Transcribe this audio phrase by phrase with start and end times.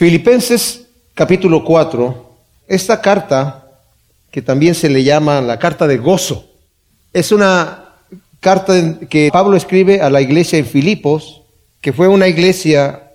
[0.00, 2.34] Filipenses capítulo 4,
[2.68, 3.68] esta carta,
[4.30, 6.46] que también se le llama la carta de gozo,
[7.12, 7.96] es una
[8.40, 11.42] carta que Pablo escribe a la iglesia en Filipos,
[11.82, 13.10] que fue una iglesia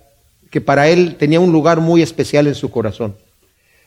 [0.48, 3.16] que para él tenía un lugar muy especial en su corazón.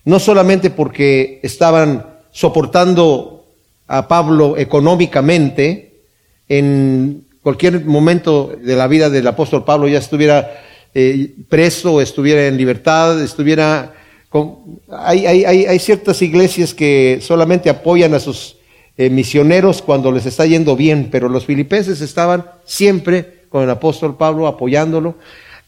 [0.04, 3.46] No solamente porque estaban soportando
[3.88, 6.02] a Pablo económicamente,
[6.50, 10.52] en cualquier momento de la vida del apóstol Pablo ya estuviera
[10.94, 13.94] eh, preso, estuviera en libertad, estuviera...
[14.30, 18.58] Con, hay, hay, hay, ciertas iglesias que solamente apoyan a sus
[18.96, 24.18] eh, misioneros cuando les está yendo bien, pero los filipenses estaban siempre con el apóstol
[24.18, 25.16] Pablo apoyándolo.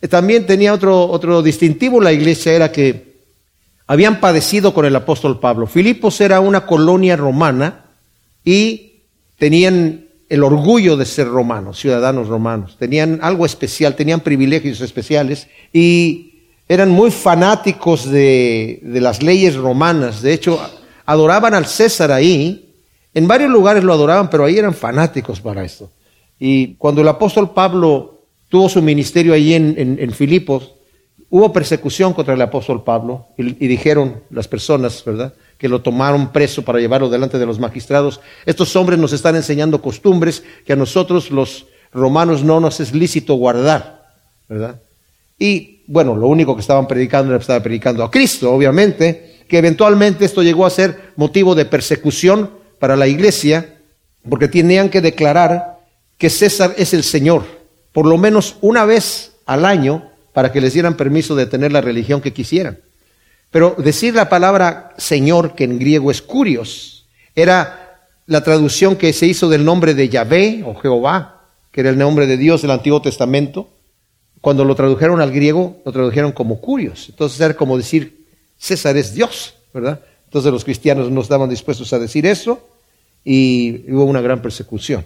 [0.01, 3.11] Eh, también tenía otro, otro distintivo la iglesia, era que
[3.87, 5.65] habían padecido con el apóstol Pablo.
[5.65, 7.85] Filipos era una colonia romana
[8.43, 9.03] y
[9.37, 12.77] tenían el orgullo de ser romanos, ciudadanos romanos.
[12.79, 16.35] Tenían algo especial, tenían privilegios especiales y
[16.69, 20.21] eran muy fanáticos de, las leyes romanas.
[20.21, 20.57] De hecho,
[21.05, 22.73] adoraban al César ahí.
[23.13, 25.91] En varios lugares lo adoraban, pero ahí eran fanáticos para esto.
[26.39, 30.75] Y cuando el apóstol Pablo tuvo su ministerio ahí en, Filipos,
[31.29, 35.33] hubo persecución contra el apóstol Pablo y dijeron las personas, ¿verdad?
[35.61, 38.19] Que lo tomaron preso para llevarlo delante de los magistrados.
[38.47, 43.35] Estos hombres nos están enseñando costumbres que a nosotros los romanos no nos es lícito
[43.35, 44.09] guardar,
[44.49, 44.81] ¿verdad?
[45.37, 49.59] Y bueno, lo único que estaban predicando era que estaban predicando a Cristo, obviamente, que
[49.59, 53.77] eventualmente esto llegó a ser motivo de persecución para la iglesia,
[54.27, 55.77] porque tenían que declarar
[56.17, 57.43] que César es el Señor,
[57.91, 61.81] por lo menos una vez al año, para que les dieran permiso de tener la
[61.81, 62.79] religión que quisieran.
[63.51, 69.27] Pero decir la palabra Señor, que en griego es curios, era la traducción que se
[69.27, 73.01] hizo del nombre de Yahvé o Jehová, que era el nombre de Dios del Antiguo
[73.01, 73.69] Testamento.
[74.39, 77.07] Cuando lo tradujeron al griego, lo tradujeron como curios.
[77.09, 78.25] Entonces era como decir,
[78.57, 79.99] César es Dios, ¿verdad?
[80.25, 82.65] Entonces los cristianos no estaban dispuestos a decir eso
[83.25, 85.05] y hubo una gran persecución.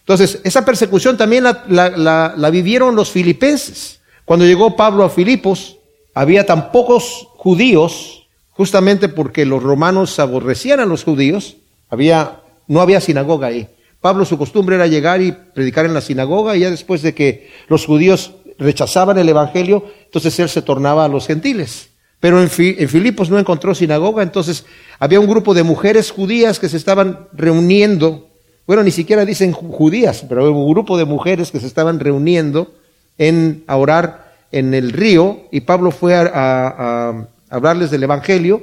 [0.00, 4.00] Entonces, esa persecución también la, la vivieron los filipenses.
[4.24, 5.78] Cuando llegó Pablo a Filipos,
[6.14, 11.58] había tan pocos judíos, justamente porque los romanos aborrecían a los judíos,
[11.88, 13.68] había, no había sinagoga ahí.
[14.00, 17.48] Pablo su costumbre era llegar y predicar en la sinagoga y ya después de que
[17.68, 21.90] los judíos rechazaban el Evangelio, entonces él se tornaba a los gentiles.
[22.18, 24.66] Pero en, Filipos no encontró sinagoga, entonces
[24.98, 28.28] había un grupo de mujeres judías que se estaban reuniendo,
[28.66, 32.74] bueno, ni siquiera dicen judías, pero un grupo de mujeres que se estaban reuniendo
[33.18, 38.62] en a orar en el río y Pablo fue a, hablarles del Evangelio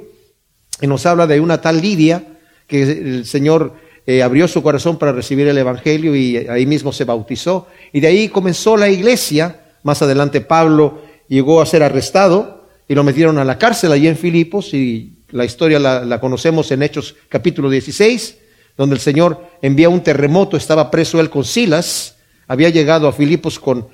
[0.82, 2.24] y nos habla de una tal Lidia
[2.68, 3.74] que el Señor
[4.06, 7.68] eh, abrió su corazón para recibir el Evangelio y ahí mismo se bautizó.
[7.92, 9.62] Y de ahí comenzó la iglesia.
[9.84, 14.18] Más adelante Pablo llegó a ser arrestado y lo metieron a la cárcel allí en
[14.18, 18.38] Filipos y la historia la, conocemos en Hechos capítulo 16,
[18.78, 22.18] donde el Señor envía un terremoto, estaba preso él con Silas,
[22.48, 23.88] había llegado a Filipos con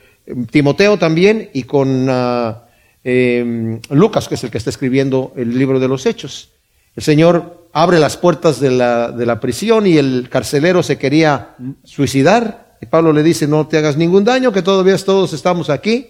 [0.52, 2.66] Timoteo también y con ah,
[3.04, 6.50] em, Lucas, que es el que está escribiendo el libro de los Hechos.
[6.96, 11.56] El Señor abre las puertas de la, de la prisión y el carcelero se quería
[11.84, 12.78] suicidar.
[12.82, 16.10] Y Pablo le dice, no te hagas ningún daño, que todavía todos estamos aquí.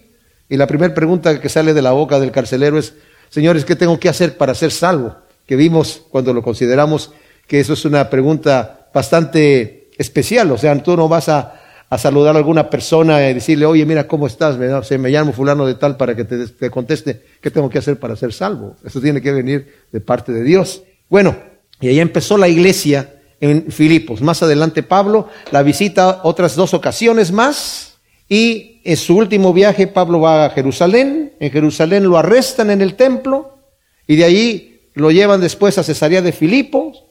[0.50, 2.96] Y la primera pregunta que sale de la boca del carcelero es,
[3.30, 5.16] señores, ¿qué tengo que hacer para ser salvo?
[5.46, 7.12] Que vimos cuando lo consideramos
[7.50, 10.52] que eso es una pregunta bastante especial.
[10.52, 11.59] O sea, tú no vas a
[11.90, 15.66] a saludar a alguna persona y decirle, oye, mira cómo estás, me, me llamo fulano
[15.66, 18.76] de tal para que te, conteste qué tengo que hacer para ser salvo.
[18.86, 20.84] Eso tiene que venir de parte de Dios.
[21.10, 21.36] Bueno,
[21.82, 24.22] y ahí empezó la iglesia en Filipos.
[24.22, 27.96] Más adelante Pablo la visita otras dos ocasiones más
[28.28, 31.34] y en su último viaje Pablo va a Jerusalén.
[31.40, 33.58] En Jerusalén lo arrestan en el templo
[34.06, 37.04] y de ahí lo llevan después a Cesarea de Filipos.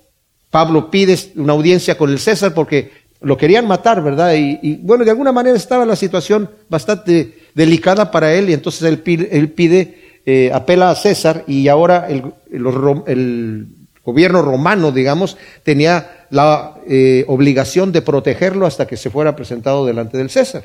[0.51, 4.35] Pablo pide una audiencia con el César porque lo querían matar, ¿verdad?
[4.37, 9.01] Y, bueno, de alguna manera estaba la situación bastante delicada para él y entonces él
[9.01, 13.67] pide, eh, apela a César y ahora el,
[14.05, 20.17] gobierno romano, digamos, tenía la eh, obligación de protegerlo hasta que se fuera presentado delante
[20.17, 20.65] del César.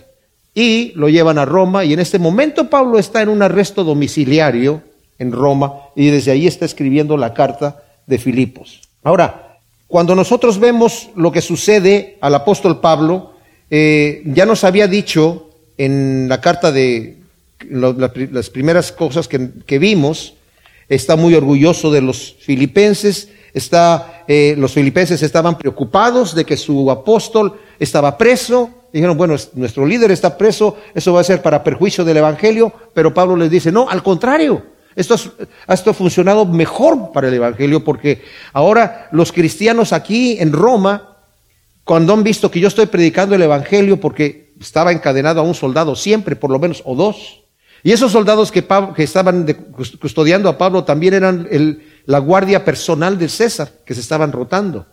[0.54, 4.82] Y lo llevan a Roma y en este momento Pablo está en un arresto domiciliario
[5.20, 8.80] en Roma y desde ahí está escribiendo la carta de Filipos.
[9.04, 9.53] Ahora,
[9.94, 13.34] cuando nosotros vemos lo que sucede al apóstol Pablo,
[13.70, 17.20] eh, ya nos había dicho en la carta de
[17.70, 20.34] las primeras cosas que, vimos,
[20.90, 26.90] está muy orgulloso de los filipenses, está, eh, los filipenses estaban preocupados de que su
[26.90, 32.04] apóstol estaba preso, dijeron, bueno, nuestro líder está preso, eso va a ser para perjuicio
[32.04, 35.16] del Evangelio, pero Pablo les dice, no, al contrario, Esto,
[35.68, 41.18] ha funcionado mejor para el Evangelio porque ahora los cristianos aquí en Roma,
[41.84, 45.96] cuando han visto que yo estoy predicando el Evangelio porque estaba encadenado a un soldado
[45.96, 47.44] siempre, por lo menos, o dos,
[47.84, 49.46] y esos soldados que, que estaban
[50.00, 51.50] custodiando a Pablo también eran
[52.06, 54.88] la guardia personal de César, que se estaban rotando.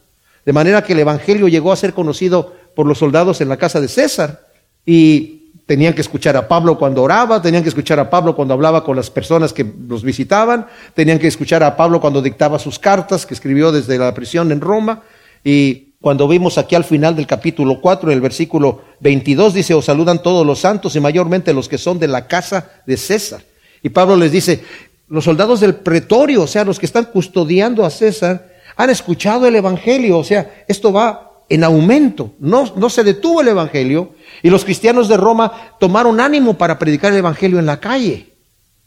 [0.45, 3.81] De manera que el Evangelio llegó a ser conocido por los soldados en la casa
[3.81, 4.49] de César.
[4.85, 5.40] Y
[5.71, 8.97] tenían que escuchar a Pablo cuando oraba, tenían que escuchar a Pablo cuando hablaba con
[8.97, 13.35] las personas que los visitaban, tenían que escuchar a Pablo cuando dictaba sus cartas que
[13.35, 15.05] escribió desde la prisión en Roma.
[15.45, 19.85] Y cuando vimos aquí al final del capítulo 4, en el versículo 22, dice, os
[19.85, 23.43] saludan todos los santos y mayormente los que son de la casa de César.
[23.81, 24.65] Y Pablo les dice,
[25.07, 29.55] los soldados del pretorio, o sea, los que están custodiando a César, han escuchado el
[29.55, 32.33] Evangelio, o sea, esto va en aumento.
[32.39, 37.13] No, no se detuvo el Evangelio y los cristianos de Roma tomaron ánimo para predicar
[37.13, 38.33] el Evangelio en la calle.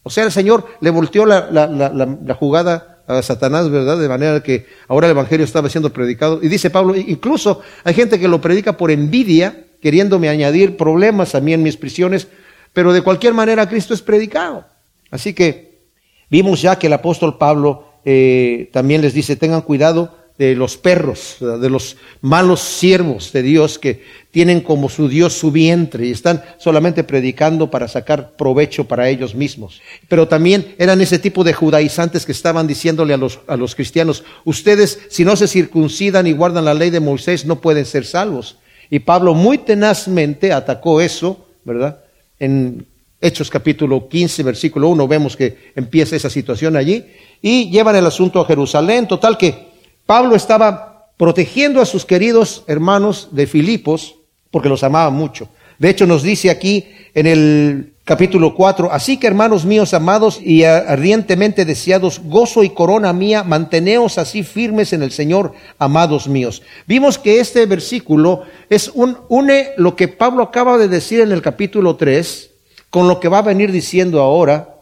[0.01, 4.00] O sea, el Señor le volteó la, la, la, jugada a Satanás, ¿verdad?
[4.00, 6.39] De manera que ahora el Evangelio estaba siendo predicado.
[6.42, 11.42] Y dice Pablo, incluso hay gente que lo predica por envidia, queriéndome añadir problemas a
[11.42, 12.27] mí en mis prisiones,
[12.71, 14.65] pero de cualquier manera Cristo es predicado.
[15.12, 15.83] Así que
[16.30, 21.38] vimos ya que el apóstol Pablo eh, también les dice, tengan cuidado de los perros,
[21.39, 26.44] de los malos siervos de Dios que tienen como su Dios su vientre y están
[26.57, 29.80] solamente predicando para sacar provecho para ellos mismos.
[30.07, 34.24] Pero también eran ese tipo de judaizantes que estaban diciéndole a los, a los cristianos,
[34.44, 38.57] ustedes si no se circuncidan y guardan la ley de Moisés no pueden ser salvos.
[38.89, 42.03] Y Pablo muy tenazmente atacó eso, ¿verdad?
[42.39, 42.88] En
[43.21, 47.06] Hechos capítulo 15, versículo 1, vemos que empieza esa situación allí
[47.41, 49.72] y llevan el asunto a Jerusalén, total que
[50.05, 54.15] Pablo estaba protegiendo a sus queridos hermanos de Filipos
[54.51, 55.50] porque los amaba mucho.
[55.79, 60.63] De hecho, nos dice aquí en el capítulo 4, así que hermanos míos amados y
[60.65, 66.61] ardientemente deseados, gozo y corona mía, manteneos así firmes en el Señor, amados míos.
[66.85, 71.41] Vimos que este versículo es un, une lo que Pablo acaba de decir en el
[71.41, 72.51] capítulo 3
[72.89, 74.75] con lo que va a venir diciendo ahora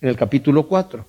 [0.00, 1.04] en el capítulo 4.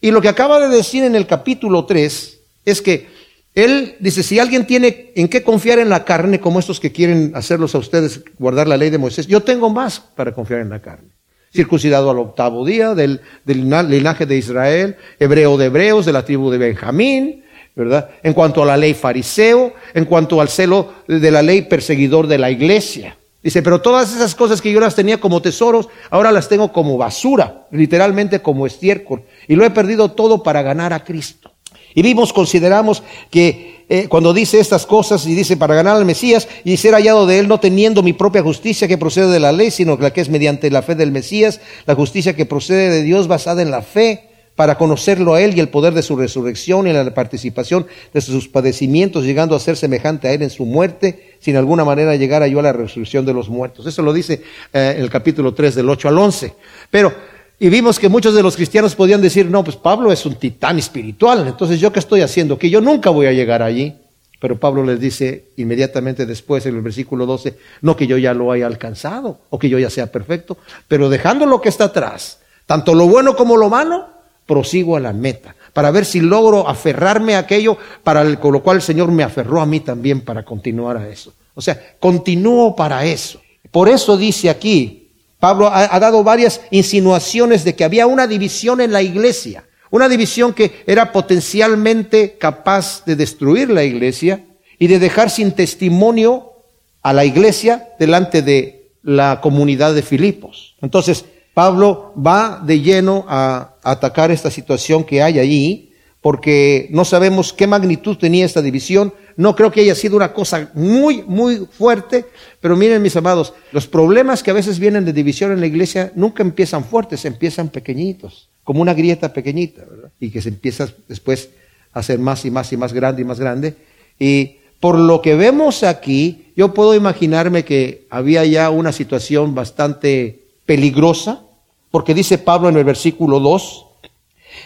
[0.00, 2.33] Y lo que acaba de decir en el capítulo 3
[2.64, 3.06] es que
[3.54, 7.32] él dice, si alguien tiene en qué confiar en la carne, como estos que quieren
[7.34, 10.82] hacerlos a ustedes guardar la ley de Moisés, yo tengo más para confiar en la
[10.82, 11.10] carne.
[11.52, 16.58] Circuncidado al octavo día, del, linaje de Israel, hebreo de hebreos, de la tribu de
[16.58, 17.44] Benjamín,
[17.76, 18.10] ¿verdad?
[18.24, 22.38] En cuanto a la ley fariseo, en cuanto al celo de la ley perseguidor de
[22.38, 23.16] la iglesia.
[23.40, 26.96] Dice, pero todas esas cosas que yo las tenía como tesoros, ahora las tengo como
[26.96, 29.22] basura, literalmente como estiércol.
[29.46, 31.53] Y lo he perdido todo para ganar a Cristo.
[31.94, 36.48] Y vimos, consideramos que eh, cuando dice estas cosas y dice para ganar al Mesías
[36.64, 39.70] y ser hallado de él no teniendo mi propia justicia que procede de la ley,
[39.70, 43.28] sino la que es mediante la fe del Mesías, la justicia que procede de Dios
[43.28, 46.92] basada en la fe, para conocerlo a él y el poder de su resurrección y
[46.92, 51.56] la participación de sus padecimientos, llegando a ser semejante a él en su muerte, sin
[51.56, 53.86] alguna manera llegar yo a la resurrección de los muertos.
[53.86, 54.42] Eso lo dice
[54.72, 56.54] eh, el capítulo 3 del 8 al 11.
[56.90, 57.12] Pero
[57.58, 60.78] y vimos que muchos de los cristianos podían decir, no, pues Pablo es un titán
[60.78, 63.94] espiritual, entonces yo qué estoy haciendo, que yo nunca voy a llegar allí.
[64.40, 68.52] Pero Pablo les dice inmediatamente después en el versículo 12, no que yo ya lo
[68.52, 72.94] haya alcanzado o que yo ya sea perfecto, pero dejando lo que está atrás, tanto
[72.94, 74.06] lo bueno como lo malo,
[74.44, 78.62] prosigo a la meta, para ver si logro aferrarme a aquello para el, con lo
[78.62, 81.32] cual el Señor me aferró a mí también para continuar a eso.
[81.54, 83.40] O sea, continúo para eso.
[83.70, 85.03] Por eso dice aquí,
[85.44, 90.54] Pablo ha, dado varias insinuaciones de que había una división en la iglesia, una división
[90.54, 94.42] que era potencialmente capaz de destruir la iglesia
[94.78, 96.62] y de dejar sin testimonio
[97.02, 100.76] a la iglesia delante de la comunidad de Filipos.
[100.80, 105.92] Entonces, Pablo va de lleno a atacar esta situación que hay allí,
[106.24, 110.70] porque no sabemos qué magnitud tenía esta división, no creo que haya sido una cosa
[110.72, 112.24] muy, muy fuerte,
[112.62, 116.12] pero miren mis amados, los problemas que a veces vienen de división en la iglesia
[116.14, 120.12] nunca empiezan fuertes, empiezan pequeñitos, como una grieta pequeñita, ¿verdad?
[120.18, 121.50] Y que se empieza después
[121.92, 123.76] a hacer más y más y más grande y más grande.
[124.18, 130.40] Y por lo que vemos aquí, yo puedo imaginarme que había ya una situación bastante
[130.64, 131.42] peligrosa,
[131.90, 133.88] porque dice Pablo en el versículo 2,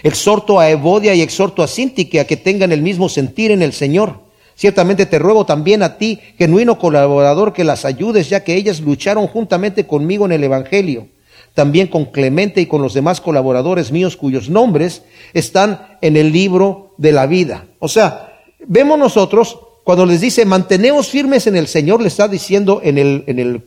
[0.03, 3.73] exhorto a Evodia y exhorto a Sintique a que tengan el mismo sentir en el
[3.73, 4.29] Señor
[4.59, 9.29] Ciertamente te ruego también a ti, genuino colaborador, que las ayudes, ya que ellas lucharon
[9.29, 11.07] juntamente conmigo en el Evangelio.
[11.55, 15.03] También con Clemente y con los demás colaboradores míos cuyos nombres
[15.33, 17.67] están en el libro de la vida.
[17.79, 22.81] O sea, vemos nosotros, cuando les dice, manteneos firmes en el Señor, le está diciendo
[22.83, 23.65] en el, en el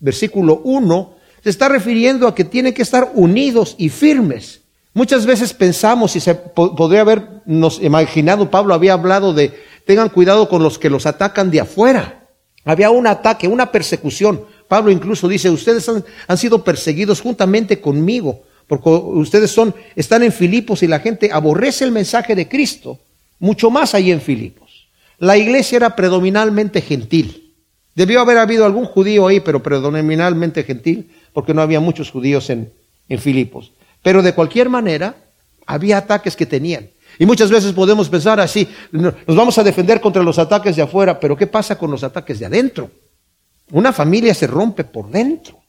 [0.00, 1.14] versículo 1,
[1.44, 4.61] se está refiriendo a que tienen que estar unidos y firmes.
[4.94, 9.52] Muchas veces pensamos y se podría habernos imaginado, Pablo había hablado de
[9.86, 12.28] tengan cuidado con los que los atacan de afuera.
[12.64, 14.44] Había un ataque, una persecución.
[14.68, 20.82] Pablo incluso dice, ustedes han, sido perseguidos juntamente conmigo, porque ustedes son, están en Filipos
[20.82, 23.00] y la gente aborrece el mensaje de Cristo,
[23.38, 24.88] mucho más ahí en Filipos.
[25.18, 27.54] La iglesia era predominantemente gentil.
[27.94, 32.72] Debió haber habido algún judío ahí, pero predominantemente gentil, porque no había muchos judíos en,
[33.08, 33.72] en Filipos.
[34.02, 35.14] Pero de cualquier manera,
[35.66, 36.90] había ataques que tenían.
[37.18, 41.20] Y muchas veces podemos pensar así, nos vamos a defender contra los ataques de afuera,
[41.20, 42.90] pero ¿qué pasa con los ataques de adentro?
[43.70, 45.60] Una familia se rompe por dentro,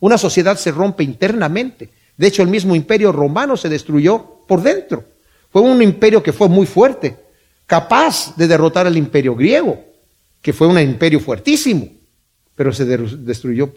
[0.00, 1.90] una sociedad se rompe internamente.
[2.16, 5.04] De hecho, el mismo imperio romano se destruyó por dentro.
[5.50, 7.16] Fue un imperio que fue muy fuerte,
[7.66, 9.84] capaz de derrotar al imperio griego,
[10.40, 11.88] que fue un imperio fuertísimo,
[12.54, 13.72] pero se destruyó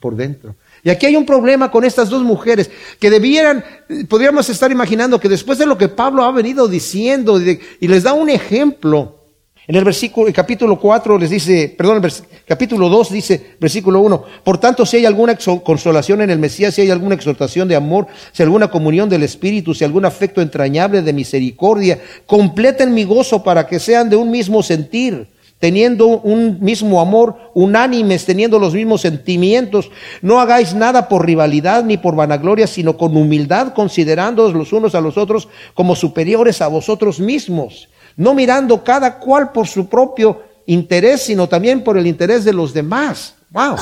[0.00, 0.56] por dentro.
[0.84, 3.64] Y aquí hay un problema con estas dos mujeres que debieran,
[4.08, 8.14] podríamos estar imaginando que después de lo que Pablo ha venido diciendo y, les da
[8.14, 9.20] un ejemplo,
[9.68, 12.12] en el versículo, el capítulo 4 les dice, perdón, el
[12.44, 16.80] capítulo 2 dice, versículo 1, por tanto si hay alguna consolación en el Mesías, si
[16.80, 21.12] hay alguna exhortación de amor, si alguna comunión del Espíritu, si algún afecto entrañable de
[21.12, 25.28] misericordia, completen mi gozo para que sean de un mismo sentir
[25.62, 29.92] teniendo un mismo amor, unánimes, teniendo los mismos sentimientos.
[30.20, 35.00] No hagáis nada por rivalidad ni por vanagloria, sino con humildad, considerándoos los unos a
[35.00, 41.22] los otros como superiores a vosotros mismos, no mirando cada cual por su propio interés,
[41.22, 43.36] sino también por el interés de los demás.
[43.50, 43.76] Wow.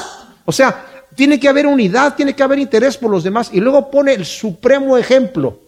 [0.45, 0.85] O sea,
[1.15, 3.49] tiene que haber unidad, tiene que haber interés por los demás.
[3.55, 5.59] Y luego pone el supremo ejemplo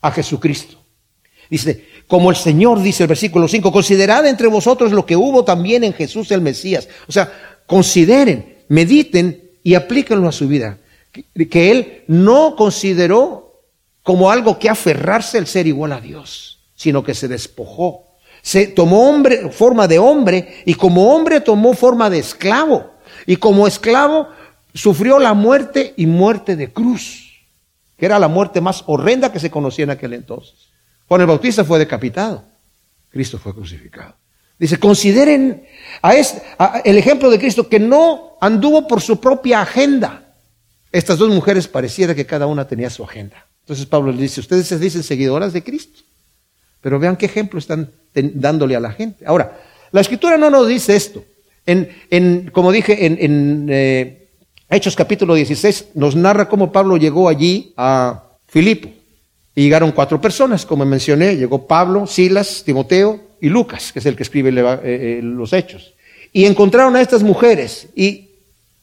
[0.00, 0.82] a Jesucristo.
[1.48, 5.84] Dice, como el Señor dice el versículo 5, considerad entre vosotros lo que hubo también
[5.84, 6.88] en Jesús el Mesías.
[7.08, 7.32] O sea,
[7.66, 10.78] consideren, mediten y aplíquenlo a su vida.
[11.10, 13.62] Que, que Él no consideró
[14.02, 18.08] como algo que aferrarse el ser igual a Dios, sino que se despojó.
[18.42, 22.90] Se tomó hombre, forma de hombre y como hombre tomó forma de esclavo.
[23.24, 24.28] Y como esclavo
[24.74, 27.44] sufrió la muerte y muerte de cruz,
[27.96, 30.71] que era la muerte más horrenda que se conocía en aquel entonces.
[31.12, 32.42] Juan el Bautista fue decapitado.
[33.10, 34.14] Cristo fue crucificado.
[34.58, 35.66] Dice, consideren
[36.00, 36.14] a,
[36.82, 40.34] el ejemplo de Cristo que no anduvo por su propia agenda.
[40.90, 43.46] Estas dos mujeres pareciera que cada una tenía su agenda.
[43.60, 46.00] Entonces Pablo le dice, ustedes se dicen seguidoras de Cristo,
[46.80, 49.26] pero vean qué ejemplo están dándole a la gente.
[49.26, 51.22] Ahora, la escritura no nos dice esto.
[51.66, 54.30] En, como dije, en, eh,
[54.70, 59.01] Hechos capítulo 16 nos narra cómo Pablo llegó allí a Filipo.
[59.54, 64.16] Y llegaron cuatro personas, como mencioné, llegó Pablo, Silas, Timoteo y Lucas, que es el
[64.16, 65.92] que escribe eh, eh, los hechos.
[66.32, 68.30] Y encontraron a estas mujeres y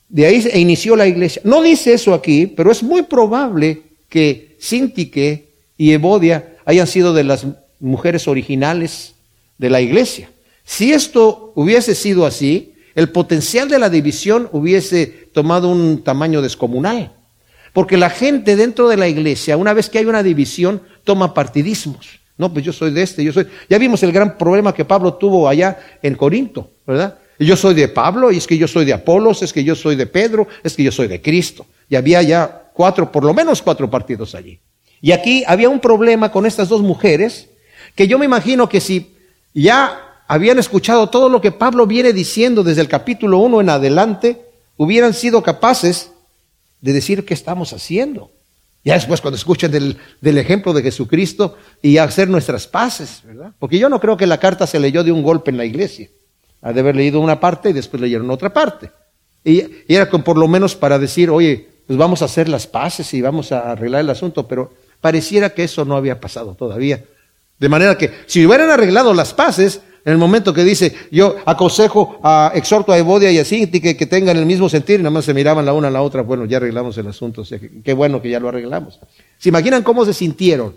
[0.09, 1.41] de ahí se inició la iglesia.
[1.45, 7.23] No dice eso aquí, pero es muy probable que Sintique y Evodia hayan sido de
[7.23, 7.45] las
[7.79, 9.15] mujeres originales
[9.57, 10.29] de la iglesia.
[10.63, 17.13] Si esto hubiese sido así, el potencial de la división hubiese tomado un tamaño descomunal.
[17.73, 22.19] Porque la gente dentro de la iglesia, una vez que hay una división, toma partidismos.
[22.37, 23.47] No, pues yo soy de este, yo soy.
[23.69, 27.17] Ya vimos el gran problema que Pablo tuvo allá en Corinto, ¿verdad?
[27.37, 29.95] yo soy de Pablo, y es que yo soy de Apolos, es que yo soy
[29.95, 31.65] de Pedro, es que yo soy de Cristo.
[31.89, 34.59] Y había ya cuatro, por lo menos cuatro partidos allí.
[35.01, 37.49] Y aquí había un problema con estas dos mujeres,
[37.95, 39.15] que yo me imagino que si
[39.53, 44.41] ya habían escuchado todo lo que Pablo viene diciendo desde el capítulo 1 en adelante,
[44.77, 46.11] hubieran sido capaces
[46.81, 48.31] de decir qué estamos haciendo.
[48.83, 53.51] Ya después cuando escuchen del, del, ejemplo de Jesucristo y hacer nuestras paces, ¿verdad?
[53.59, 56.09] Porque yo no creo que la carta se leyó de un golpe en la iglesia.
[56.61, 58.89] Ha de haber leído una parte y después leyeron otra parte.
[59.43, 63.13] Y, y era por lo menos para decir, oye, pues vamos a hacer las paces
[63.13, 64.71] y vamos a arreglar el asunto, pero
[65.01, 67.03] pareciera que eso no había pasado todavía.
[67.57, 72.19] De manera que si hubieran arreglado las paces, en el momento que dice, yo aconsejo,
[72.23, 75.25] a, exhorto a Evodia y a Sinti que, tengan el mismo sentir, y nada más
[75.25, 77.93] se miraban la una a la otra, bueno, ya arreglamos el asunto, o sea, qué
[77.93, 78.99] bueno que ya lo arreglamos.
[79.37, 80.75] ¿Se imaginan cómo se sintieron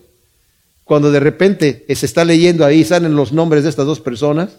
[0.85, 4.59] cuando de repente se está leyendo ahí, salen los nombres de estas dos personas?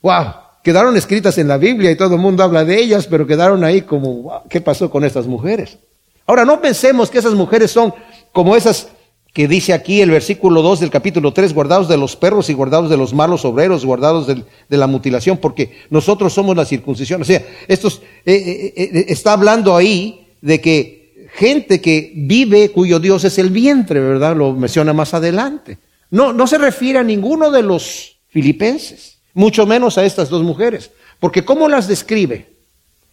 [0.00, 0.24] ¡Wow!
[0.64, 3.82] Quedaron escritas en la Biblia y todo el mundo habla de ellas, pero quedaron ahí
[3.82, 5.78] como, ¿qué pasó con estas mujeres?
[6.26, 7.92] Ahora, no pensemos que esas mujeres son
[8.32, 8.88] como esas
[9.32, 12.90] que dice aquí el versículo 2 del capítulo 3, guardados de los perros y guardados
[12.90, 17.22] de los malos obreros, guardados de, la mutilación, porque nosotros somos la circuncisión.
[17.22, 17.92] O sea, esto eh,
[18.26, 24.00] eh, eh, está hablando ahí de que gente que vive cuyo Dios es el vientre,
[24.00, 24.36] ¿verdad?
[24.36, 25.78] Lo menciona más adelante.
[26.10, 30.90] No, no se refiere a ninguno de los filipenses, mucho menos a estas dos mujeres,
[31.20, 32.50] porque ¿cómo las describe?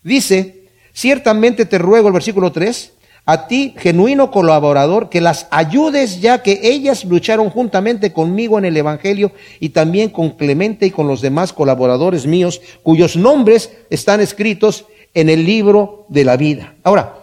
[0.04, 2.92] Dice, ciertamente te ruego, el versículo 3,
[3.31, 8.75] a ti, genuino colaborador, que las ayudes ya que ellas lucharon juntamente conmigo en el
[8.75, 14.86] Evangelio y también con Clemente y con los demás colaboradores míos, cuyos nombres están escritos
[15.13, 16.74] en el libro de la vida.
[16.81, 17.19] Ahora,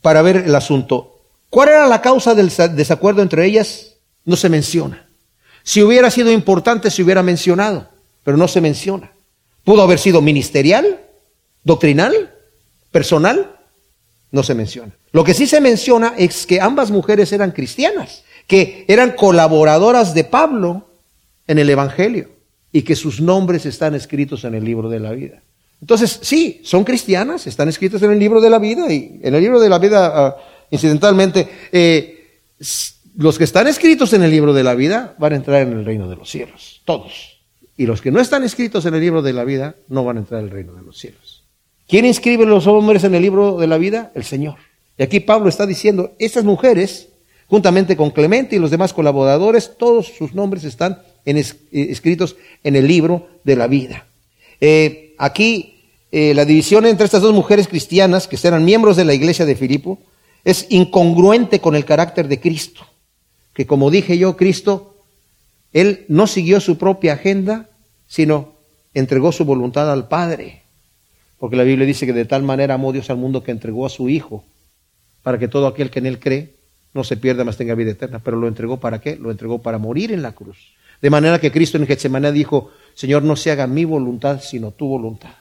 [0.00, 1.20] para ver el asunto,
[1.50, 3.96] ¿cuál era la causa del desacuerdo entre ellas?
[4.24, 5.06] No se menciona.
[5.62, 7.88] Si hubiera sido importante, se hubiera mencionado,
[8.22, 9.12] pero no se menciona.
[9.62, 11.00] Pudo haber sido ministerial,
[11.64, 12.32] doctrinal,
[12.90, 13.54] personal,
[14.34, 14.92] no se menciona.
[15.12, 20.24] Lo que sí se menciona es que ambas mujeres eran cristianas, que eran colaboradoras de
[20.24, 20.88] Pablo
[21.46, 22.30] en el Evangelio
[22.72, 25.40] y que sus nombres están escritos en el libro de la vida.
[25.80, 29.40] Entonces, sí, son cristianas, están escritas en el libro de la vida y en el
[29.40, 30.36] libro de la vida, ah,
[30.68, 32.40] incidentalmente, eh,
[33.16, 35.84] los que están escritos en el libro de la vida van a entrar en el
[35.84, 37.38] reino de los cielos, todos.
[37.76, 40.20] Y los que no están escritos en el libro de la vida no van a
[40.20, 41.23] entrar en el reino de los cielos.
[41.88, 44.10] ¿Quién inscribe los hombres en el libro de la vida?
[44.14, 44.56] El Señor.
[44.96, 47.08] Y aquí Pablo está diciendo, estas mujeres,
[47.46, 52.86] juntamente con Clemente y los demás colaboradores, todos sus nombres están eh, escritos en el
[52.86, 54.06] libro de la vida.
[54.60, 55.74] Eh, aquí
[56.12, 59.56] eh, la división entre estas dos mujeres cristianas, que eran miembros de la iglesia de
[59.56, 59.98] Filipo,
[60.44, 62.86] es incongruente con el carácter de Cristo.
[63.52, 64.96] Que como dije yo, Cristo,
[65.72, 67.68] Él no siguió su propia agenda,
[68.06, 68.52] sino
[68.94, 70.63] entregó su voluntad al Padre.
[71.38, 73.90] Porque la Biblia dice que de tal manera amó Dios al mundo que entregó a
[73.90, 74.44] su Hijo
[75.22, 76.54] para que todo aquel que en él cree
[76.92, 78.20] no se pierda, más tenga vida eterna.
[78.22, 79.16] Pero lo entregó para qué?
[79.16, 80.74] Lo entregó para morir en la cruz.
[81.02, 84.86] De manera que Cristo en Getsemaní dijo, Señor, no se haga mi voluntad, sino tu
[84.86, 85.34] voluntad.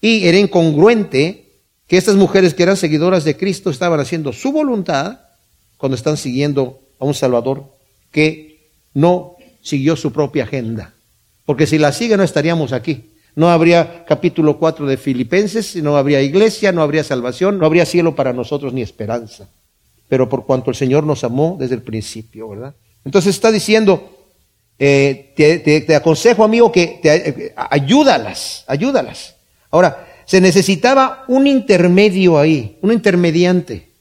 [0.00, 1.48] Y era incongruente
[1.86, 5.20] que estas mujeres que eran seguidoras de Cristo estaban haciendo su voluntad
[5.76, 7.64] cuando están siguiendo a un Salvador
[8.10, 10.94] que no siguió su propia agenda.
[11.46, 13.11] Porque si la sigue no estaríamos aquí.
[13.34, 18.14] No habría capítulo 4 de Filipenses, no habría iglesia, no habría salvación, no habría cielo
[18.14, 19.48] para nosotros ni esperanza.
[20.08, 22.74] Pero por cuanto el Señor nos amó desde el principio, ¿verdad?
[23.04, 24.10] Entonces está diciendo,
[24.78, 29.36] eh, te, aconsejo, amigo, que te, eh, ayúdalas, ayúdalas.
[29.70, 33.92] Ahora, se necesitaba un intermedio ahí, un intermediante.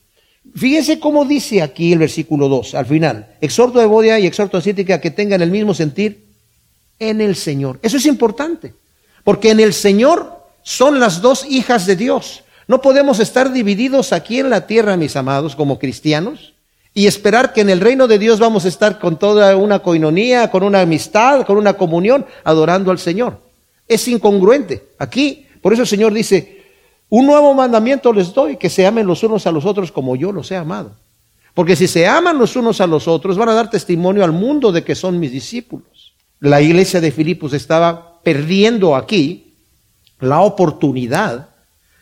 [0.53, 3.35] Fíjense cómo dice aquí el versículo 2, al final.
[3.39, 6.25] Exhorto a Evodia y exhorto a Cítica que tengan el mismo sentir
[6.99, 7.79] en el Señor.
[7.81, 8.73] Eso es importante.
[9.23, 12.43] Porque en el Señor son las dos hijas de Dios.
[12.67, 16.53] No podemos estar divididos aquí en la tierra, mis amados, como cristianos,
[16.93, 20.51] y esperar que en el reino de Dios vamos a estar con toda una coinonía,
[20.51, 23.39] con una amistad, con una comunión, adorando al Señor.
[23.87, 24.89] Es incongruente.
[24.99, 26.63] Aquí, por eso el Señor dice,
[27.09, 30.31] un nuevo mandamiento les doy, que se amen los unos a los otros como yo
[30.31, 30.95] los he amado.
[31.53, 34.71] Porque si se aman los unos a los otros, van a dar testimonio al mundo
[34.71, 36.13] de que son mis discípulos.
[36.39, 39.53] La iglesia de Filipos estaba perdiendo aquí
[40.19, 41.49] la oportunidad,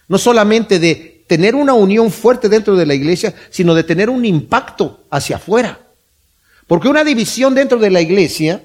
[0.07, 4.25] no solamente de tener una unión fuerte dentro de la iglesia, sino de tener un
[4.25, 5.79] impacto hacia afuera.
[6.67, 8.63] Porque una división dentro de la iglesia,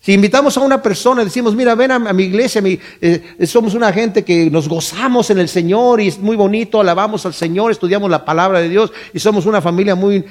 [0.00, 3.92] si invitamos a una persona y decimos, mira, ven a, mi iglesia, eh, somos una
[3.92, 8.10] gente que nos gozamos en el Señor y es muy bonito, alabamos al Señor, estudiamos
[8.10, 10.24] la palabra de Dios y somos una familia muy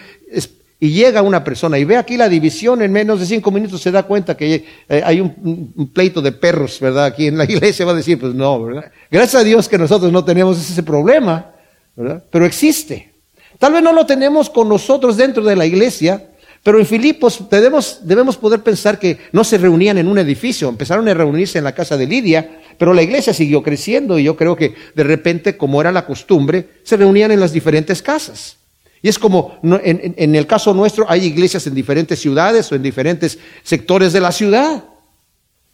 [0.84, 3.92] y llega una persona y ve aquí la división, en menos de cinco minutos se
[3.92, 7.06] da cuenta que eh, hay un, pleito de perros, ¿verdad?
[7.06, 8.92] Aquí en la iglesia va a decir, pues no, ¿verdad?
[9.12, 11.52] Gracias a Dios que nosotros no tenemos ese problema,
[11.96, 12.24] ¿verdad?
[12.32, 13.14] Pero existe.
[13.60, 16.30] Tal vez no lo tenemos con nosotros dentro de la iglesia,
[16.64, 21.08] pero en Filipos debemos, debemos poder pensar que no se reunían en un edificio, empezaron
[21.08, 24.56] a reunirse en la casa de Lidia, pero la iglesia siguió creciendo y yo creo
[24.56, 28.58] que de repente, como era la costumbre, se reunían en las diferentes casas.
[29.02, 33.40] Y es como, en, el caso nuestro, hay iglesias en diferentes ciudades o en diferentes
[33.64, 34.84] sectores de la ciudad.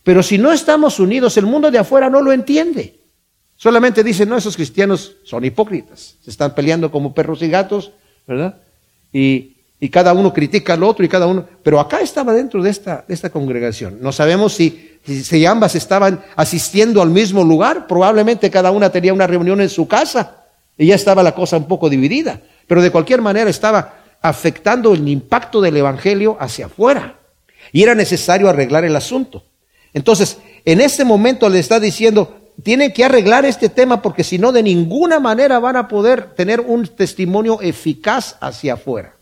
[0.04, 3.02] Pero si no estamos unidos, el mundo de afuera no lo entiende.
[3.58, 6.16] Solamente dicen, no, esos cristianos son hipócritas.
[6.24, 7.92] Se están peleando como perros y gatos,
[8.26, 8.62] ¿verdad?
[9.12, 9.54] Y,
[9.92, 11.46] cada uno critica al otro y cada uno.
[11.64, 13.98] Pero acá estaba dentro de esta, de esta congregación.
[14.02, 17.88] No sabemos si, si ambas estaban asistiendo al mismo lugar.
[17.88, 20.46] Probablemente cada una tenía una reunión en su casa.
[20.78, 22.42] Y ya estaba la cosa un poco dividida.
[22.68, 27.16] Pero de cualquier manera estaba afectando el impacto del Evangelio hacia afuera.
[27.72, 29.44] Y era necesario arreglar el asunto.
[29.94, 34.52] Entonces, en este momento le está diciendo, tienen que arreglar este tema porque si no,
[34.52, 39.14] de ninguna manera van a poder tener un testimonio eficaz hacia afuera.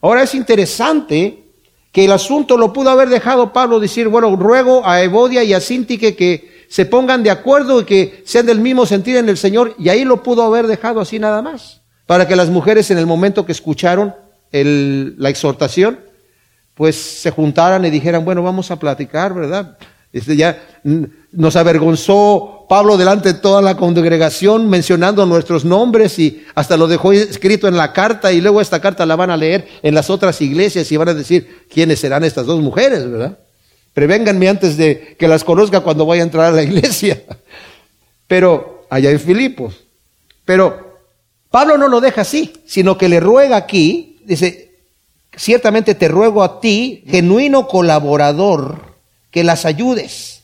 [0.00, 1.44] Ahora es interesante
[1.92, 5.60] que el asunto lo pudo haber dejado Pablo decir, bueno, ruego a Evodia y a
[5.60, 9.74] Sintique que se pongan de acuerdo y que sean del mismo sentido en el Señor,
[9.76, 11.79] y ahí lo pudo haber dejado así nada más
[12.10, 14.12] para que las mujeres en el momento que escucharon
[14.50, 16.00] la exhortación,
[16.74, 19.78] pues se juntaran y dijeran, bueno, vamos a platicar, ¿verdad?
[20.12, 20.60] Este ya
[21.30, 27.12] nos avergonzó Pablo delante de toda la congregación mencionando nuestros nombres y hasta lo dejó
[27.12, 30.40] escrito en la carta y luego esta carta la van a leer en las otras
[30.40, 33.38] iglesias y van a decir quiénes serán estas dos mujeres, ¿verdad?
[33.94, 37.22] Prevénganme antes de que las conozca cuando vaya a entrar a la iglesia.
[38.26, 39.76] Pero allá en Filipos.
[40.44, 40.89] Pero
[41.50, 44.70] Pablo no lo deja así, sino que le ruega aquí, dice,
[45.36, 48.90] ciertamente te ruego a ti, genuino colaborador,
[49.30, 50.42] que las ayudes,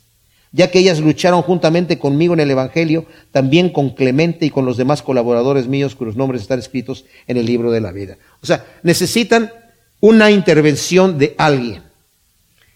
[0.53, 4.77] ya que ellas lucharon juntamente conmigo en el Evangelio, también con Clemente y con los
[4.77, 8.17] demás colaboradores míos cuyos nombres están escritos en el libro de la vida.
[8.43, 9.53] O sea, necesitan
[10.01, 11.83] una intervención de alguien.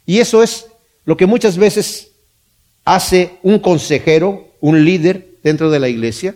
[0.06, 0.66] Y eso es
[1.04, 2.10] lo que muchas veces
[2.84, 6.34] hace un consejero, un líder dentro de la iglesia.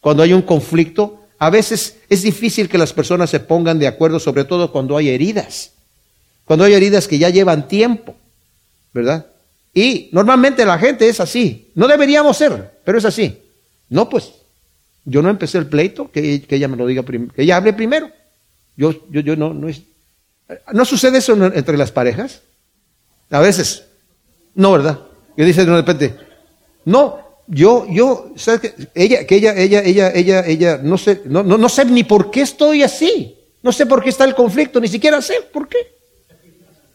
[0.00, 4.20] Cuando hay un conflicto, a veces es difícil que las personas se pongan de acuerdo,
[4.20, 5.72] sobre todo cuando hay heridas.
[6.44, 8.14] Cuando hay heridas que ya llevan tiempo.
[8.92, 9.26] ¿verdad?
[9.72, 11.70] Y normalmente la gente es así.
[11.74, 13.42] No deberíamos ser, pero es así.
[13.88, 14.32] No, pues,
[15.04, 18.10] yo no empecé el pleito, que, ella me lo diga primero, que ella hable primero.
[18.76, 19.82] Yo, yo, yo no, no es.
[20.72, 22.42] ¿No sucede eso entre las parejas?
[23.30, 23.84] A veces.
[24.54, 24.98] No, ¿verdad?
[25.36, 26.16] Que dice de repente,
[26.84, 28.74] no, yo, yo, ¿sabes qué?
[28.94, 32.30] Ella, que ella, ella, ella, ella, ella, no sé, no, no, no sé ni por
[32.30, 33.36] qué estoy así.
[33.62, 35.78] No sé por qué está el conflicto, ni siquiera sé por qué.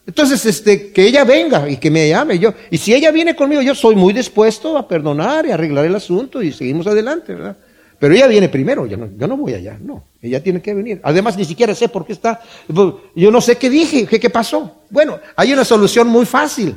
[0.06, 2.38] Entonces, este, que ella venga y que me llame.
[2.38, 5.94] Yo, y si ella viene conmigo, yo soy muy dispuesto a perdonar y arreglar el
[5.94, 7.56] asunto y seguimos adelante, ¿verdad?
[7.98, 11.00] Pero ella viene primero, yo no, yo no voy allá, no, ella tiene que venir.
[11.02, 14.82] Además, ni siquiera sé por qué está, yo no sé qué dije, qué, qué pasó.
[14.90, 16.76] Bueno, hay una solución muy fácil.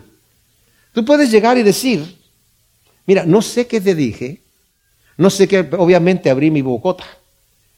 [0.93, 2.18] Tú puedes llegar y decir,
[3.09, 4.43] mira, no sé qué te dije,
[5.17, 7.05] no sé qué, obviamente abrí mi bocota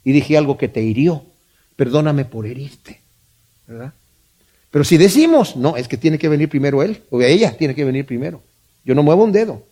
[0.04, 1.24] y dije algo que te hirió,
[1.78, 3.00] perdóname por herirte,
[3.65, 3.94] ¿verdad?
[4.72, 7.86] Pero si decimos, no, es que tiene que venir primero él, o ella tiene que
[7.86, 8.44] venir primero.
[8.84, 9.65] Yo no muevo un dedo.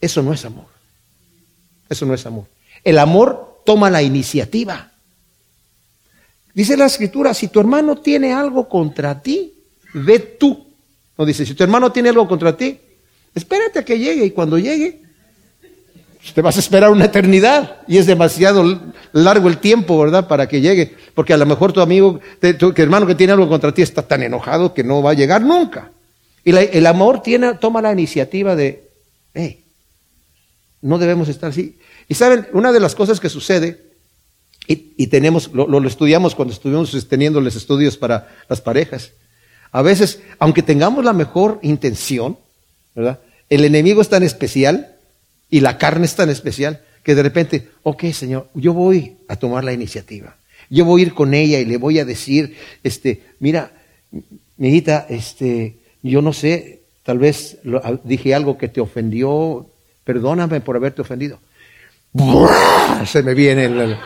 [0.00, 0.66] Eso no es amor.
[1.88, 2.44] Eso no es amor.
[2.84, 4.92] El amor toma la iniciativa.
[6.54, 9.52] Dice la escritura, si tu hermano tiene algo contra ti,
[9.94, 10.64] ve tú.
[11.18, 12.78] No dice, si tu hermano tiene algo contra ti,
[13.36, 15.02] espérate a que llegue y cuando llegue,
[16.34, 18.80] te vas a esperar una eternidad y es demasiado
[19.12, 20.26] largo el tiempo, ¿verdad?
[20.26, 20.96] Para que llegue.
[21.14, 22.18] Porque a lo mejor tu amigo,
[22.58, 25.42] tu, hermano que tiene algo contra ti está tan enojado que no va a llegar
[25.42, 25.92] nunca.
[26.44, 28.88] Y el amor tiene, toma la iniciativa de,
[30.80, 31.78] no debemos estar así.
[32.08, 33.84] Y saben, una de las cosas que sucede,
[34.68, 39.12] y, tenemos, lo, lo, estudiamos cuando estuvimos teniendo los estudios para las parejas,
[39.70, 42.36] a veces, aunque tengamos la mejor intención,
[42.94, 43.20] ¿verdad?
[43.48, 44.96] El enemigo es tan especial
[45.50, 49.62] y la carne es tan especial que de repente, ok, Señor, yo voy a tomar
[49.62, 50.36] la iniciativa.
[50.68, 53.70] Yo voy a ir con ella y le voy a decir, este, mira,
[54.56, 57.58] mi hijita, este, yo no sé, tal vez
[58.02, 59.70] dije algo que te ofendió,
[60.02, 61.38] perdóname por haberte ofendido.
[63.06, 63.96] Se me viene el,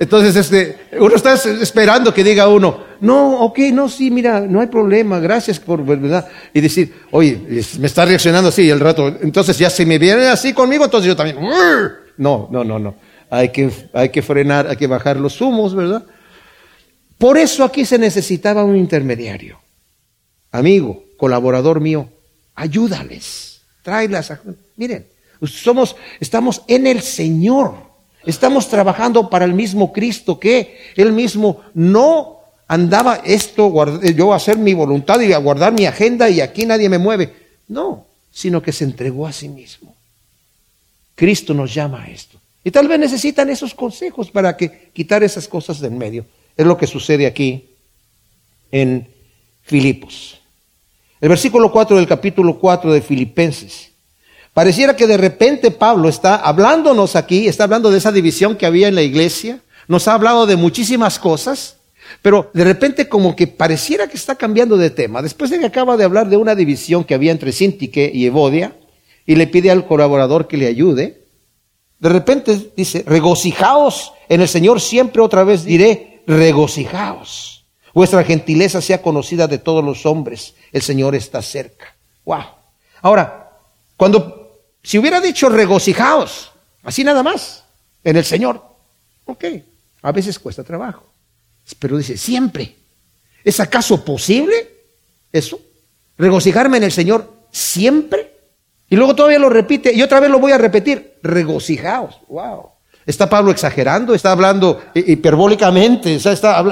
[0.00, 4.66] Entonces, este, uno está esperando que diga uno, no, ok, no, sí, mira, no hay
[4.66, 6.26] problema, gracias por, ¿verdad?
[6.52, 7.38] Y decir, oye,
[7.78, 11.14] me está reaccionando así el rato, entonces ya si me viene así conmigo, entonces yo
[11.14, 11.38] también,
[12.16, 12.96] no, no, no, no.
[13.30, 16.04] Hay que, hay que frenar, hay que bajar los humos, ¿verdad?
[17.16, 19.60] Por eso aquí se necesitaba un intermediario.
[20.50, 22.08] Amigo, colaborador mío,
[22.54, 24.32] ayúdales, tráelas.
[24.76, 25.06] Miren,
[25.46, 27.93] somos, estamos en el Señor.
[28.26, 34.56] Estamos trabajando para el mismo Cristo que Él mismo no andaba esto, yo a hacer
[34.56, 37.32] mi voluntad y a guardar mi agenda y aquí nadie me mueve.
[37.68, 39.94] No, sino que se entregó a sí mismo.
[41.14, 42.38] Cristo nos llama a esto.
[42.64, 46.24] Y tal vez necesitan esos consejos para que quitar esas cosas del medio.
[46.56, 47.68] Es lo que sucede aquí
[48.72, 49.06] en
[49.62, 50.40] Filipos.
[51.20, 53.93] El versículo 4 del capítulo 4 de Filipenses
[54.54, 58.86] Pareciera que de repente Pablo está hablándonos aquí, está hablando de esa división que había
[58.86, 61.78] en la iglesia, nos ha hablado de muchísimas cosas,
[62.22, 65.22] pero de repente como que pareciera que está cambiando de tema.
[65.22, 68.76] Después de que acaba de hablar de una división que había entre Sintique y Evodia,
[69.26, 71.24] y le pide al colaborador que le ayude,
[71.98, 77.64] de repente dice, regocijaos en el Señor siempre otra vez diré, regocijaos.
[77.92, 81.96] Vuestra gentileza sea conocida de todos los hombres, el Señor está cerca.
[82.24, 82.44] Wow.
[83.02, 83.50] Ahora,
[83.96, 84.43] cuando
[84.84, 87.64] si hubiera dicho regocijaos, así nada más,
[88.04, 88.62] en el Señor,
[89.24, 89.44] ok,
[90.02, 91.06] a veces cuesta trabajo.
[91.78, 92.76] Pero dice, siempre.
[93.42, 94.68] ¿Es acaso posible
[95.32, 95.58] eso?
[96.18, 98.30] ¿Regocijarme en el Señor siempre?
[98.90, 102.20] Y luego todavía lo repite, y otra vez lo voy a repetir, regocijaos.
[102.28, 102.68] Wow.
[103.06, 106.62] Está Pablo exagerando, está hablando hiperbólicamente, está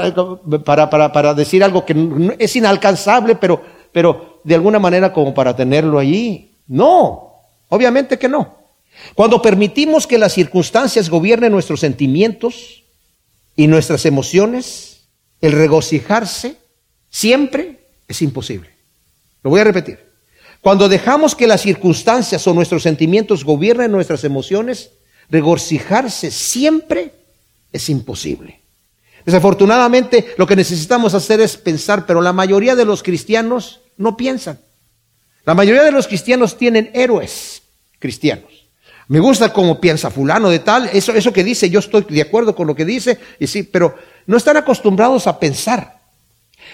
[0.64, 5.57] para, para, para decir algo que es inalcanzable, pero, pero de alguna manera como para
[5.57, 6.53] tenerlo allí.
[6.68, 7.32] No,
[7.72, 8.58] obviamente que no.
[9.14, 12.85] Cuando permitimos que las circunstancias gobiernen nuestros sentimientos
[13.56, 15.08] y nuestras emociones,
[15.40, 16.56] el regocijarse
[17.08, 18.68] siempre es imposible.
[19.42, 19.98] Lo voy a repetir.
[20.61, 24.90] Cuando dejamos que las circunstancias o nuestros sentimientos gobiernen nuestras emociones,
[25.30, 27.14] regocijarse siempre
[27.72, 28.61] es imposible.
[29.24, 34.61] Desafortunadamente, lo que necesitamos hacer es pensar, pero la mayoría de los cristianos no piensan.
[35.46, 37.62] La mayoría de los cristianos tienen héroes
[38.02, 38.66] cristianos.
[39.06, 42.56] Me gusta cómo piensa fulano de tal, eso, eso que dice, yo estoy de acuerdo
[42.56, 43.94] con lo que dice, y sí, pero
[44.26, 46.00] no están acostumbrados a pensar.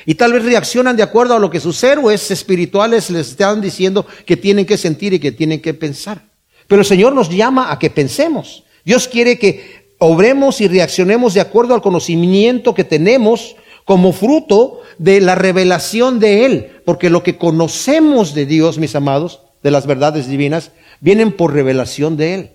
[0.06, 4.06] Y tal vez reaccionan de acuerdo a lo que sus héroes espirituales les están diciendo
[4.24, 6.22] que tienen que sentir y que tienen que pensar.
[6.66, 8.64] Pero el Señor nos llama a que pensemos.
[8.84, 15.20] Dios quiere que obremos y reaccionemos de acuerdo al conocimiento que tenemos como fruto de
[15.20, 16.80] la revelación de Él.
[16.84, 22.16] Porque lo que conocemos de Dios, mis amados, de las verdades divinas, vienen por revelación
[22.16, 22.50] de Él.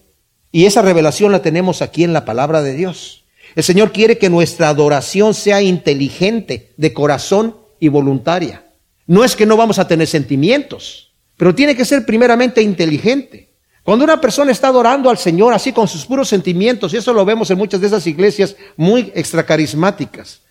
[0.51, 3.25] Y esa revelación la tenemos aquí en la palabra de Dios.
[3.55, 8.65] El Señor quiere que nuestra adoración sea inteligente, de corazón y voluntaria.
[9.05, 13.51] No es que no vamos a tener sentimientos, pero tiene que ser primeramente inteligente.
[13.83, 17.25] Cuando una persona está adorando al Señor así con sus puros sentimientos, y eso lo
[17.25, 20.41] vemos en muchas de esas iglesias muy extracarismáticas,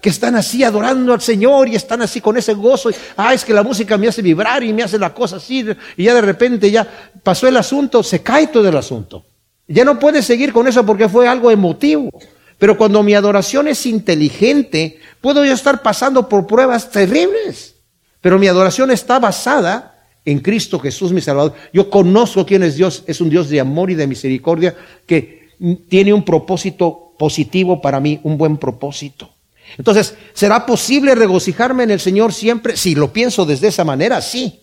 [0.00, 2.90] Que están así adorando al Señor y están así con ese gozo.
[2.90, 5.66] Y, ah, es que la música me hace vibrar y me hace la cosa así.
[5.96, 6.86] Y ya de repente ya
[7.22, 9.24] pasó el asunto, se cae todo el asunto.
[9.68, 12.10] Ya no puede seguir con eso porque fue algo emotivo.
[12.58, 17.74] Pero cuando mi adoración es inteligente, puedo yo estar pasando por pruebas terribles.
[18.20, 21.54] Pero mi adoración está basada en Cristo Jesús mi Salvador.
[21.72, 24.74] Yo conozco quién es Dios, es un Dios de amor y de misericordia
[25.06, 25.50] que
[25.88, 29.30] tiene un propósito positivo para mí, un buen propósito.
[29.78, 32.76] Entonces, ¿será posible regocijarme en el Señor siempre?
[32.76, 34.62] Si lo pienso desde esa manera, sí.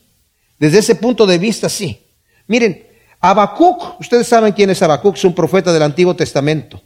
[0.59, 1.99] Desde ese punto de vista, sí.
[2.47, 2.87] Miren,
[3.19, 6.81] Habacuc, ustedes saben quién es Habacuc, es un profeta del Antiguo Testamento.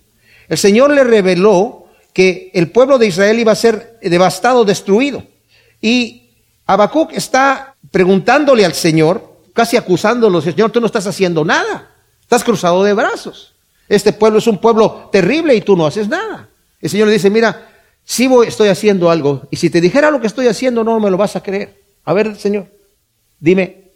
[0.48, 5.24] El Señor le reveló que el pueblo de Israel iba a ser devastado, destruido.
[5.82, 6.32] Y
[6.66, 12.84] Habacuc está preguntándole al Señor, casi acusándolo, Señor, tú no estás haciendo nada, estás cruzado
[12.84, 13.54] de brazos.
[13.90, 16.50] Este pueblo es un pueblo terrible y tú no haces nada.
[16.82, 17.68] El Señor le dice, mira,
[18.10, 21.12] si voy, estoy haciendo algo, y si te dijera lo que estoy haciendo, no me
[21.12, 21.84] lo vas a creer.
[22.06, 22.72] A ver, Señor,
[23.38, 23.92] dime.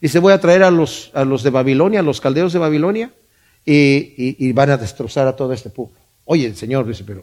[0.00, 3.12] Dice, voy a traer a los, a los de Babilonia, a los caldeos de Babilonia,
[3.64, 5.94] y, van a destrozar a todo este pueblo.
[6.24, 7.22] Oye, el Señor dice, pero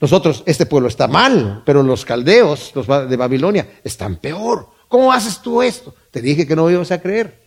[0.00, 4.68] nosotros, este pueblo está mal, pero los caldeos, los de Babilonia, están peor.
[4.86, 5.94] ¿Cómo haces tú esto?
[6.10, 7.40] Te dije que no ibas a creer.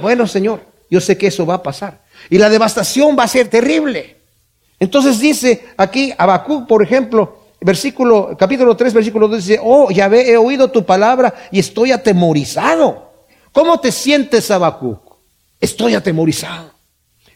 [0.00, 2.02] Bueno, Señor, yo sé que eso va a pasar.
[2.30, 4.15] Y la devastación va a ser terrible.
[4.78, 10.36] Entonces dice aquí Habacuc, por ejemplo, versículo, capítulo 3, versículo 2, dice, oh, ya he
[10.36, 13.10] oído tu palabra y estoy atemorizado.
[13.52, 15.00] ¿Cómo te sientes, Habacuc?
[15.60, 16.76] Estoy atemorizado.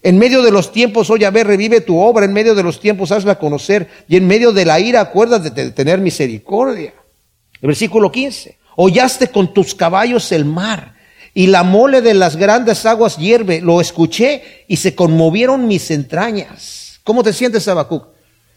[0.03, 3.13] En medio de los tiempos, oh Yahvé, revive tu obra, en medio de los tiempos
[3.13, 6.95] hazla conocer, y en medio de la ira acuérdate de tener misericordia.
[7.61, 8.59] El versículo 15.
[8.77, 10.95] Hollaste con tus caballos el mar,
[11.35, 13.61] y la mole de las grandes aguas hierve.
[13.61, 16.90] Lo escuché y se conmovieron mis entrañas.
[17.05, 18.07] ¿Cómo te sientes, Habacuc?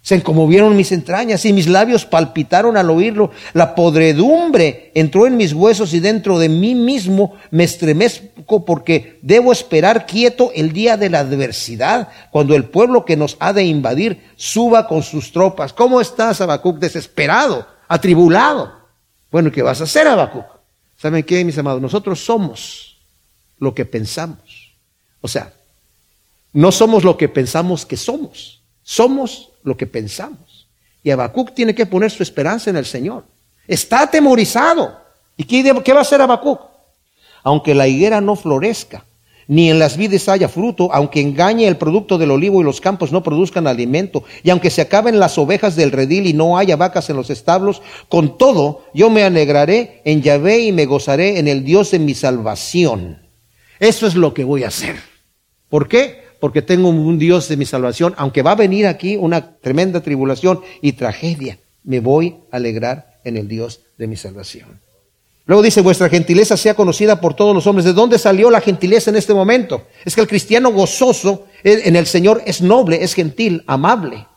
[0.03, 3.31] Se conmovieron mis entrañas y mis labios palpitaron al oírlo.
[3.53, 9.53] La podredumbre entró en mis huesos y dentro de mí mismo me estremezco porque debo
[9.53, 14.21] esperar quieto el día de la adversidad, cuando el pueblo que nos ha de invadir
[14.35, 15.71] suba con sus tropas.
[15.71, 16.79] ¿Cómo estás, Habacuc?
[16.79, 18.73] Desesperado, atribulado.
[19.31, 20.45] Bueno, ¿qué vas a hacer, Habacuc?
[20.97, 21.81] ¿Saben qué, mis amados?
[21.81, 22.97] Nosotros somos
[23.57, 24.75] lo que pensamos.
[25.21, 25.53] O sea,
[26.53, 28.61] no somos lo que pensamos que somos.
[28.83, 30.67] Somos lo que pensamos.
[31.01, 33.25] Y Habacuc tiene que poner su esperanza en el Señor.
[33.67, 34.99] Está atemorizado.
[35.35, 36.61] ¿Y qué, va a hacer Habacuc?
[37.43, 39.03] Aunque la higuera no florezca,
[39.47, 43.11] ni en las vides haya fruto, aunque engañe el producto del olivo y los campos
[43.11, 47.09] no produzcan alimento, y aunque se acaben las ovejas del redil y no haya vacas
[47.09, 51.65] en los establos, con todo yo me alegraré en Yahvé y me gozaré en el
[51.65, 53.27] Dios de mi salvación.
[53.79, 54.95] Eso es lo que voy a hacer.
[55.67, 56.22] ¿Por qué?
[56.43, 60.59] Porque tengo un Dios de mi salvación, aunque va a venir aquí una tremenda tribulación
[60.81, 64.81] y tragedia, me voy a alegrar en el Dios de mi salvación.
[65.45, 67.85] Luego dice, vuestra gentileza sea conocida por todos los hombres.
[67.85, 69.87] ¿De dónde salió la gentileza en este momento?
[70.03, 74.27] Es que el cristiano gozoso en el Señor es noble, es gentil, amable,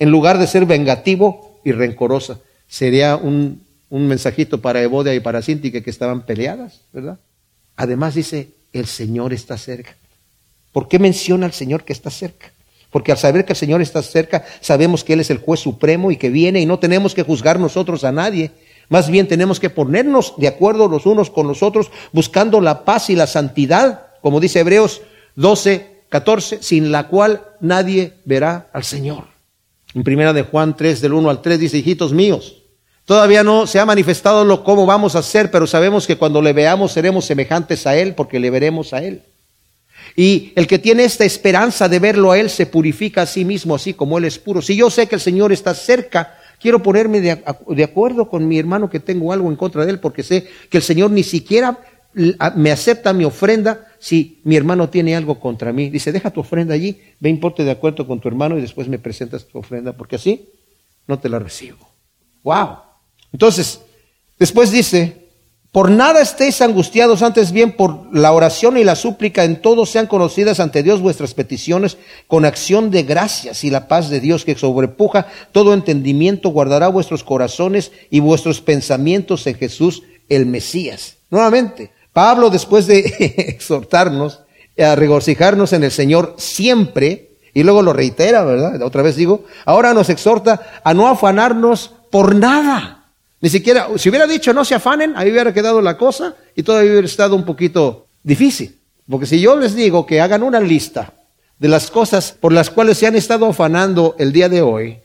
[0.00, 2.40] en lugar de ser vengativo y rencorosa.
[2.66, 7.20] Sería un, mensajito para Evodia y para Sintique que estaban peleadas, ¿verdad?
[7.76, 9.94] Además dice, el Señor está cerca.
[10.72, 12.52] ¿Por qué menciona al Señor que está cerca?
[12.90, 16.10] Porque al saber que el Señor está cerca, sabemos que Él es el juez supremo
[16.10, 18.50] y que viene y no tenemos que juzgar nosotros a nadie,
[18.88, 23.08] Más bien tenemos que ponernos de acuerdo los unos con los otros, buscando la paz
[23.08, 25.00] y la santidad, como dice Hebreos
[25.36, 29.24] 12, 14, sin la cual nadie verá al Señor.
[29.94, 32.62] En primera de Juan 3, del 1 al 3, dice, hijitos míos,
[33.06, 36.52] todavía no se ha manifestado lo cómo vamos a hacer, pero sabemos que cuando le
[36.52, 39.22] veamos seremos semejantes a Él, porque le veremos a Él.
[40.16, 43.74] Y el que tiene esta esperanza de verlo a Él se purifica a sí mismo,
[43.74, 44.60] así como Él es puro.
[44.60, 48.88] Si yo sé que el Señor está cerca, quiero ponerme de, acuerdo con mi hermano
[48.88, 51.80] que tengo algo en contra de él, porque sé que el Señor ni siquiera
[52.54, 55.90] me acepta mi ofrenda si mi hermano tiene algo contra mí.
[55.90, 58.98] Dice, deja tu ofrenda allí, ve importe de acuerdo con tu hermano y después me
[58.98, 60.48] presentas tu ofrenda, porque así
[61.08, 61.78] no te la recibo.
[62.44, 62.76] Wow.
[63.32, 63.80] Entonces,
[64.38, 65.21] después dice,
[65.72, 70.06] por nada estéis angustiados, antes bien por la oración y la súplica en todos sean
[70.06, 71.96] conocidas ante Dios vuestras peticiones
[72.28, 77.24] con acción de gracias y la paz de Dios que sobrepuja todo entendimiento guardará vuestros
[77.24, 81.16] corazones y vuestros pensamientos en Jesús el Mesías.
[81.30, 82.98] Nuevamente, Pablo después de
[83.48, 84.40] exhortarnos
[84.78, 88.82] a regocijarnos en el Señor siempre, y luego lo reitera, ¿verdad?
[88.82, 93.01] Otra vez digo, ahora nos exhorta a no afanarnos por nada
[93.42, 96.92] ni siquiera, si hubiera dicho no se afanen, ahí hubiera quedado la cosa y todavía
[96.92, 98.78] hubiera estado un poquito difícil.
[99.10, 101.12] Porque si yo les digo que hagan una lista
[101.58, 104.98] de las cosas por las cuales se han estado afanando el día de hoy,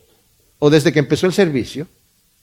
[0.60, 1.88] o desde que empezó el servicio,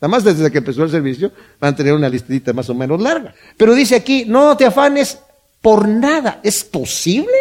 [0.01, 1.31] nada más desde que empezó el servicio,
[1.61, 3.33] van a tener una listita más o menos larga.
[3.57, 5.21] Pero dice aquí, no te afanes
[5.63, 6.41] por nada.
[6.43, 7.33] ¿Es posible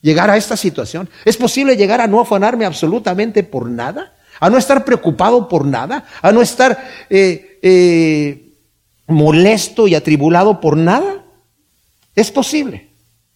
[0.00, 1.06] llegar a esta situación?
[1.26, 4.13] ¿Es posible llegar a no afanarme absolutamente por nada?
[4.40, 8.52] A no estar preocupado por nada, a no estar eh, eh,
[9.06, 11.24] molesto y atribulado por nada.
[12.14, 12.90] Es posible,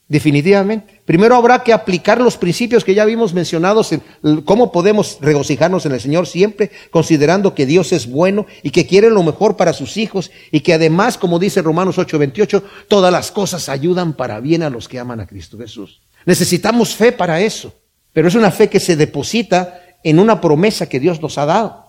[0.06, 1.00] definitivamente.
[1.04, 4.02] Primero habrá que aplicar los principios que ya vimos mencionados en
[4.42, 9.10] cómo podemos regocijarnos en el Señor siempre, considerando que Dios es bueno y que quiere
[9.10, 13.68] lo mejor para sus hijos y que además, como dice Romanos 8:28, todas las cosas
[13.68, 16.00] ayudan para bien a los que aman a Cristo Jesús.
[16.26, 17.72] Necesitamos fe para eso,
[18.12, 21.86] pero es una fe que se deposita en una promesa que Dios nos ha dado.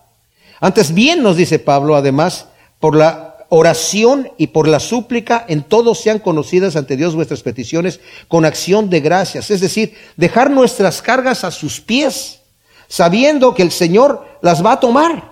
[0.60, 2.48] Antes bien nos dice Pablo, además,
[2.80, 8.00] por la oración y por la súplica, en todos sean conocidas ante Dios vuestras peticiones
[8.28, 9.52] con acción de gracias.
[9.52, 12.42] Es decir, dejar nuestras cargas a sus pies,
[12.88, 15.32] sabiendo que el Señor las va a tomar.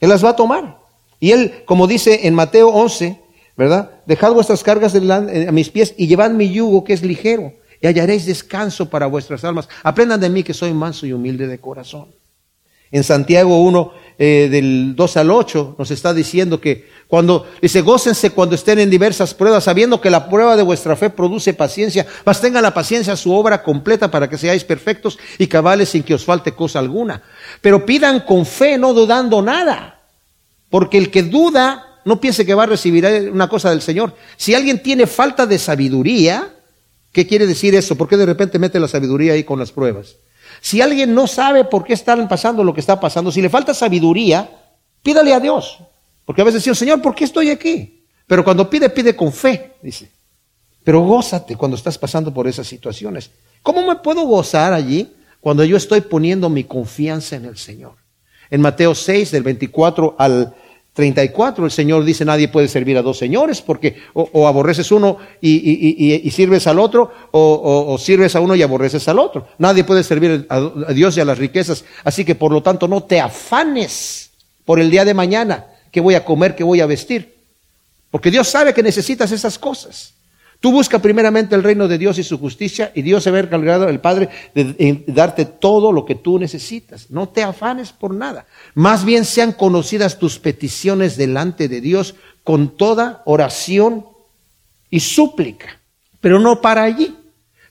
[0.00, 0.78] Él las va a tomar.
[1.20, 3.20] Y Él, como dice en Mateo 11,
[3.56, 3.90] ¿verdad?
[4.06, 7.52] Dejad vuestras cargas a mis pies y llevad mi yugo que es ligero
[7.84, 9.68] y hallaréis descanso para vuestras almas.
[9.82, 12.06] Aprendan de mí que soy manso y humilde de corazón.
[12.90, 18.30] En Santiago 1, eh, del 2 al 8, nos está diciendo que cuando, dice, gócense
[18.30, 22.40] cuando estén en diversas pruebas, sabiendo que la prueba de vuestra fe produce paciencia, mas
[22.40, 26.24] tenga la paciencia su obra completa para que seáis perfectos y cabales sin que os
[26.24, 27.22] falte cosa alguna.
[27.60, 30.00] Pero pidan con fe, no dudando nada,
[30.70, 34.16] porque el que duda, no piense que va a recibir una cosa del Señor.
[34.38, 36.53] Si alguien tiene falta de sabiduría,
[37.14, 37.94] ¿Qué quiere decir eso?
[37.94, 40.16] ¿Por qué de repente mete la sabiduría ahí con las pruebas?
[40.60, 43.72] Si alguien no sabe por qué están pasando lo que está pasando, si le falta
[43.72, 44.50] sabiduría,
[45.00, 45.78] pídale a Dios.
[46.24, 48.04] Porque a veces dice, Señor, ¿por qué estoy aquí?
[48.26, 50.10] Pero cuando pide, pide con fe, dice.
[50.82, 53.30] Pero gózate cuando estás pasando por esas situaciones.
[53.62, 57.94] ¿Cómo me puedo gozar allí cuando yo estoy poniendo mi confianza en el Señor?
[58.50, 60.52] En Mateo 6, del 24 al
[60.94, 66.30] 34, el Señor dice, nadie puede servir a dos señores, porque o, aborreces uno y,
[66.30, 69.48] sirves al otro, o, sirves a uno y aborreces al otro.
[69.58, 71.84] Nadie puede servir a, a Dios y a las riquezas.
[72.04, 74.30] Así que por lo tanto no te afanes
[74.64, 77.34] por el día de mañana, que voy a comer, que voy a vestir.
[78.12, 80.14] Porque Dios sabe que necesitas esas cosas.
[80.60, 83.40] Tú busca primeramente el reino de Dios y su justicia y Dios se va a
[83.40, 87.10] encargado, el Padre, de, darte todo lo que tú necesitas.
[87.10, 88.46] No te afanes por nada.
[88.74, 94.06] Más bien sean conocidas tus peticiones delante de Dios con toda oración
[94.88, 95.80] y súplica.
[96.20, 97.14] Pero no para allí.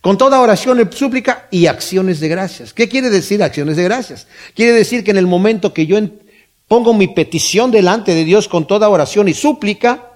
[0.01, 2.73] Con toda oración y súplica y acciones de gracias.
[2.73, 4.27] ¿Qué quiere decir acciones de gracias?
[4.53, 5.97] Quiere decir que en el momento que yo
[6.67, 10.12] pongo mi petición delante de Dios con toda oración y súplica,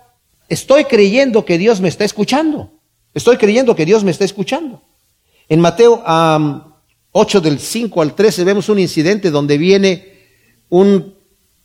[0.50, 2.72] estoy creyendo que Dios me está escuchando.
[3.14, 4.82] Estoy creyendo que Dios me está escuchando.
[5.50, 6.04] En Mateo
[7.12, 10.18] 8 del 5 al 13 vemos un incidente donde viene
[10.70, 11.16] un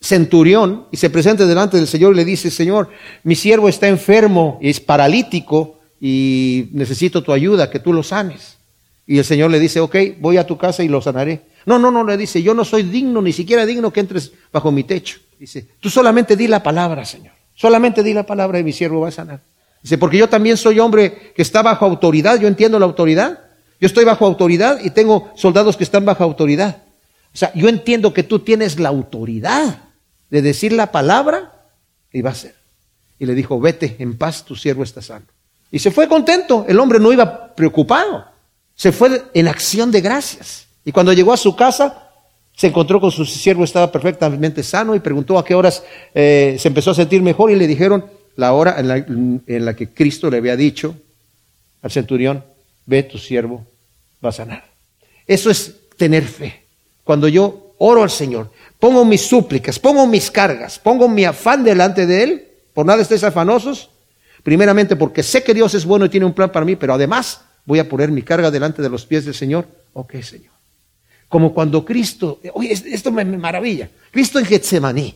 [0.00, 2.88] centurión y se presenta delante del Señor y le dice, Señor,
[3.22, 8.58] mi siervo está enfermo y es paralítico y necesito tu ayuda, que tú lo sanes.
[9.06, 11.42] Y el Señor le dice, ok, voy a tu casa y lo sanaré.
[11.66, 14.72] No, no, no, le dice, yo no soy digno, ni siquiera digno que entres bajo
[14.72, 15.18] mi techo.
[15.38, 17.34] Dice, tú solamente di la palabra, Señor.
[17.62, 19.38] Solamente di la palabra y mi siervo va a sanar.
[19.84, 23.38] Dice, porque yo también soy hombre que está bajo autoridad, yo entiendo la autoridad.
[23.80, 26.82] Yo estoy bajo autoridad y tengo soldados que están bajo autoridad.
[27.32, 29.78] O sea, yo entiendo que tú tienes la autoridad
[30.28, 31.52] de decir la palabra
[32.12, 32.56] Y va a ser.
[33.20, 35.26] Y le dijo, vete en paz, tu siervo está sano.
[35.70, 36.66] Y se fue contento.
[36.66, 38.24] El hombre no iba preocupado.
[38.74, 40.66] Se fue en acción de gracias.
[40.84, 42.01] Y cuando llegó a su casa,
[42.62, 45.82] se encontró con su siervo, estaba perfectamente sano y preguntó a qué horas
[46.14, 48.04] eh, se empezó a sentir mejor y le dijeron
[48.36, 50.94] la hora en la, que Cristo le había dicho
[51.82, 52.44] al centurión,
[52.86, 53.66] ve tu siervo,
[54.24, 54.64] va a sanar.
[55.26, 56.62] Eso es tener fe.
[57.02, 62.06] Cuando yo oro al Señor, pongo mis súplicas, pongo mis cargas, pongo mi afán delante
[62.06, 63.90] de Él, por nada estéis afanosos,
[64.44, 67.40] primeramente porque sé que Dios es bueno y tiene un plan para mí, pero además
[67.64, 69.66] voy a poner mi carga delante de los pies del Señor.
[69.94, 70.52] Ok, Señor.
[71.32, 75.14] Como cuando Cristo, oye, esto me maravilla, Cristo en Getsemaní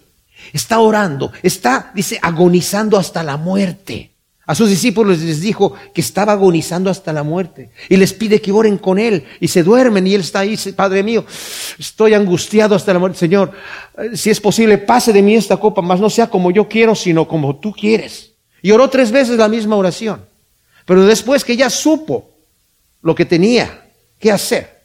[0.51, 4.12] está orando, está, dice, agonizando hasta la muerte.
[4.47, 8.51] A sus discípulos les dijo que estaba agonizando hasta la muerte y les pide que
[8.51, 11.27] oren con él y se duermen y él está ahí, Padre mío,
[11.79, 13.53] estoy angustiado hasta la muerte, Señor,
[13.99, 16.95] eh, si es posible, pase de mí esta copa, mas no sea como yo quiero,
[16.95, 18.33] sino como tú quieres.
[18.62, 20.25] Y oró tres veces la misma oración.
[20.87, 22.31] Pero después que ya supo
[23.03, 23.83] lo que tenía
[24.19, 24.76] que hacer,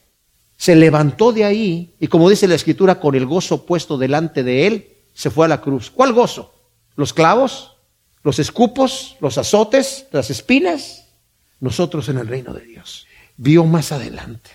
[0.62, 4.68] se levantó de ahí y como dice la escritura, con el gozo puesto delante de
[4.68, 5.89] él, se fue a la cruz.
[5.89, 6.53] ¿Cuál gozo?
[6.95, 7.72] ¿Los clavos?
[8.24, 11.07] los escupos, los azotes, las espinas,
[11.59, 13.07] nosotros en el reino de Dios.
[13.38, 14.51] Vio más adelante.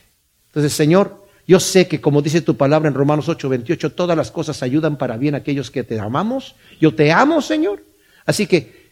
[0.48, 4.30] Entonces, Señor, yo sé que como dice tu palabra en Romanos 8, 28, todas las
[4.30, 6.54] cosas ayudan para bien a aquellos que te amamos.
[6.80, 7.82] Yo te amo, Señor.
[8.24, 8.86] Así que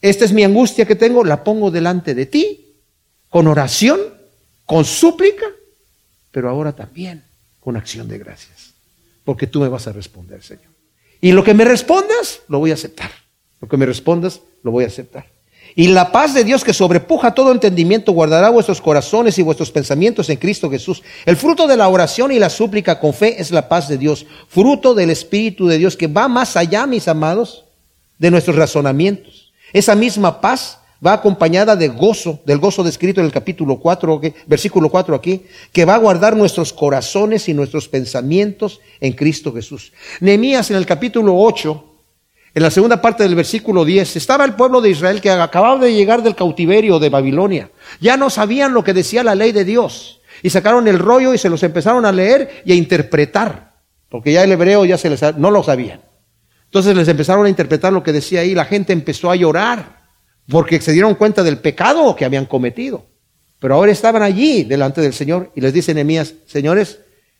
[0.00, 2.74] esta es mi angustia que tengo, la pongo delante de ti,
[3.28, 4.00] con oración,
[4.66, 5.46] con súplica,
[6.32, 7.22] pero ahora también
[7.60, 8.72] con acción de gracias.
[9.24, 10.72] Porque tú me vas a responder, Señor.
[11.20, 13.12] Y lo que me respondas, lo voy a aceptar.
[13.60, 15.26] Lo que me respondas, lo voy a aceptar.
[15.74, 20.28] Y la paz de Dios que sobrepuja todo entendimiento guardará vuestros corazones y vuestros pensamientos
[20.28, 21.02] en Cristo Jesús.
[21.24, 24.26] El fruto de la oración y la súplica con fe es la paz de Dios,
[24.48, 27.64] fruto del Espíritu de Dios que va más allá, mis amados,
[28.18, 29.52] de nuestros razonamientos.
[29.72, 34.88] Esa misma paz va acompañada de gozo, del gozo descrito en el capítulo 4, versículo
[34.88, 35.42] 4 aquí,
[35.72, 39.92] que va a guardar nuestros corazones y nuestros pensamientos en Cristo Jesús.
[40.20, 41.88] Nehemías en el capítulo 8
[42.54, 45.94] en la segunda parte del versículo 10, estaba el pueblo de Israel que acababa de
[45.94, 47.70] llegar del cautiverio de Babilonia.
[47.98, 50.20] Ya no sabían lo que decía la ley de Dios.
[50.42, 53.72] Y sacaron el rollo y se los empezaron a leer y a interpretar.
[54.10, 56.02] Porque ya el hebreo ya se les, no lo sabían.
[56.66, 58.54] Entonces les empezaron a interpretar lo que decía ahí.
[58.54, 60.01] La gente empezó a llorar
[60.48, 63.06] porque se dieron cuenta del pecado que habían cometido.
[63.58, 66.98] Pero ahora estaban allí delante del Señor y les dice Nehemías, señores,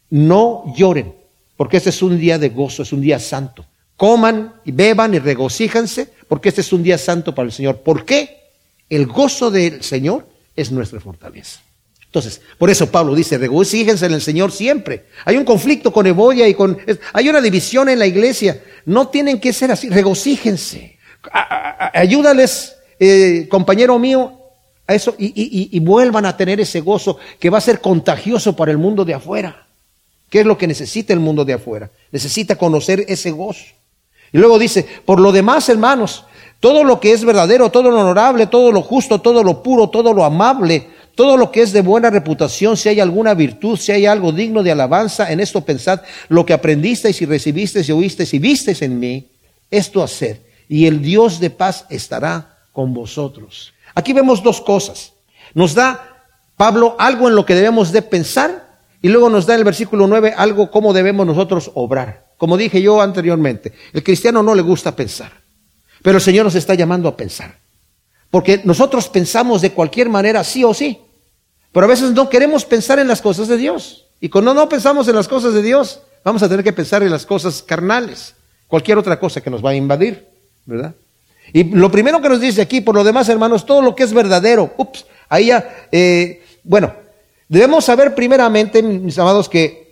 [0.08, 1.14] no lloren,
[1.56, 3.66] porque este es un día de gozo, es un día santo
[4.02, 7.82] coman y beban y regocíjanse, porque este es un día santo para el Señor.
[7.82, 8.50] ¿Por qué?
[8.88, 10.26] El gozo del Señor
[10.56, 11.60] es nuestra fortaleza.
[12.06, 15.06] Entonces, por eso Pablo dice, regocíjense en el Señor siempre.
[15.24, 16.78] Hay un conflicto con Eboya y con...
[17.12, 18.60] Hay una división en la iglesia.
[18.86, 20.98] No tienen que ser así, regocíjense.
[21.94, 22.74] ayúdales,
[23.04, 24.32] eh, compañero mío,
[24.86, 28.70] a eso y, y vuelvan a tener ese gozo que va a ser contagioso para
[28.70, 29.66] el mundo de afuera.
[30.30, 31.90] ¿Qué es lo que necesita el mundo de afuera?
[32.10, 33.64] Necesita conocer ese gozo.
[34.32, 36.24] Y luego dice, por lo demás, hermanos,
[36.60, 40.14] todo lo que es verdadero, todo lo honorable, todo lo justo, todo lo puro, todo
[40.14, 40.86] lo amable,
[41.16, 44.62] todo lo que es de buena reputación, si hay alguna virtud, si hay algo digno
[44.62, 48.98] de alabanza, en esto pensad, lo que aprendisteis y recibisteis y oísteis y visteis en
[48.98, 49.26] mí,
[49.70, 53.72] esto hacer, y el Dios de paz estará con vosotros.
[53.94, 55.12] Aquí vemos dos cosas.
[55.54, 56.24] Nos da
[56.56, 60.06] Pablo algo en lo que debemos de pensar y luego nos da en el versículo
[60.06, 62.32] 9 algo cómo debemos nosotros obrar.
[62.36, 65.32] Como dije yo anteriormente, el cristiano no le gusta pensar,
[66.02, 67.58] pero el Señor nos está llamando a pensar.
[68.30, 71.00] Porque nosotros pensamos de cualquier manera sí o sí,
[71.70, 74.06] pero a veces no queremos pensar en las cosas de Dios.
[74.20, 77.10] Y cuando no pensamos en las cosas de Dios, vamos a tener que pensar en
[77.10, 78.34] las cosas carnales,
[78.68, 80.28] cualquier otra cosa que nos va a invadir,
[80.64, 80.94] ¿verdad?
[81.52, 84.12] Y lo primero que nos dice aquí, por lo demás, hermanos, todo lo que es
[84.12, 86.94] verdadero, ups, ahí ya, eh, bueno,
[87.48, 89.82] debemos saber primeramente, mis amados, que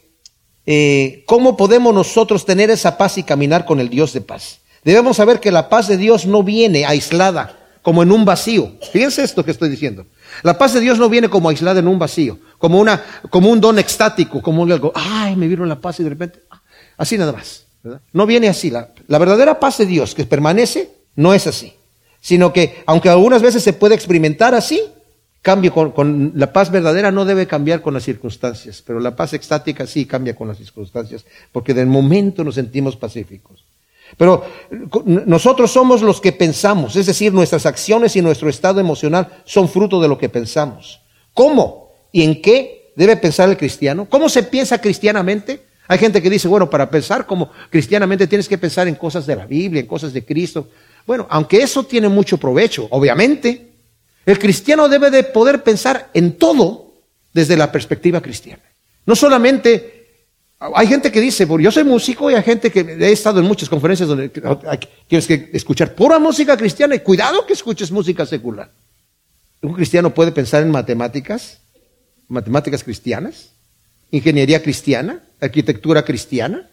[0.64, 4.61] eh, cómo podemos nosotros tener esa paz y caminar con el Dios de paz.
[4.84, 8.72] Debemos saber que la paz de Dios no viene aislada, como en un vacío.
[8.92, 10.06] Fíjense esto que estoy diciendo.
[10.42, 13.61] La paz de Dios no viene como aislada en un vacío, como, una, como un
[13.61, 16.62] don extático, como algo, ay, me vieron la paz y de repente, ah",
[16.96, 17.66] así nada más.
[18.12, 18.70] No viene así.
[18.70, 21.74] La verdadera paz de Dios que permanece no es así,
[22.20, 24.82] sino que aunque algunas veces se puede experimentar así,
[25.42, 29.86] Cambio con, la paz verdadera no debe cambiar con las circunstancias, pero la paz extática
[29.86, 33.64] sí cambia con las circunstancias, porque del momento nos sentimos pacíficos.
[34.18, 34.44] Pero
[35.06, 39.98] nosotros somos los que pensamos, es decir, nuestras acciones y nuestro estado emocional son fruto
[40.02, 41.00] de lo que pensamos.
[41.32, 44.06] ¿Cómo y en qué debe pensar el cristiano?
[44.10, 45.62] ¿Cómo se piensa cristianamente?
[45.88, 49.36] Hay gente que dice, bueno, para pensar como cristianamente tienes que pensar en cosas de
[49.36, 50.68] la Biblia, en cosas de Cristo.
[51.07, 53.70] Bueno, aunque eso tiene mucho provecho, obviamente,
[54.26, 56.94] el cristiano debe de poder pensar en todo
[57.32, 58.62] desde la perspectiva cristiana.
[59.07, 60.24] No solamente,
[60.59, 63.68] hay gente que dice, yo soy músico y hay gente que he estado en muchas
[63.68, 64.28] conferencias donde
[65.09, 68.70] tienes que escuchar pura música cristiana y cuidado que escuches música secular.
[69.62, 71.61] Un cristiano puede pensar en matemáticas,
[72.28, 73.53] matemáticas cristianas,
[74.11, 76.68] ingeniería cristiana, arquitectura cristiana.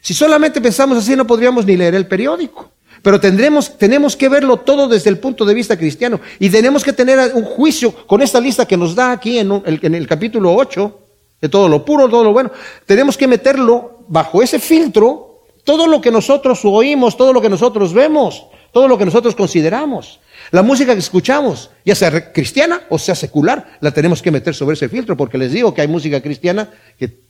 [0.00, 2.72] Si solamente pensamos así no podríamos ni leer el periódico.
[3.02, 6.20] Pero tendremos, tenemos que verlo todo desde el punto de vista cristiano.
[6.38, 10.06] Y tenemos que tener un juicio con esta lista que nos da aquí en, el,
[10.06, 10.98] capítulo 8,
[11.40, 12.50] de todo lo puro, todo lo bueno.
[12.86, 17.92] Tenemos que meterlo bajo ese filtro, todo lo que nosotros oímos, todo lo que nosotros
[17.92, 20.20] vemos, todo lo que nosotros consideramos.
[20.50, 24.74] La música que escuchamos, ya sea cristiana o sea secular, la tenemos que meter sobre
[24.74, 27.20] ese filtro, porque les digo que hay música cristiana que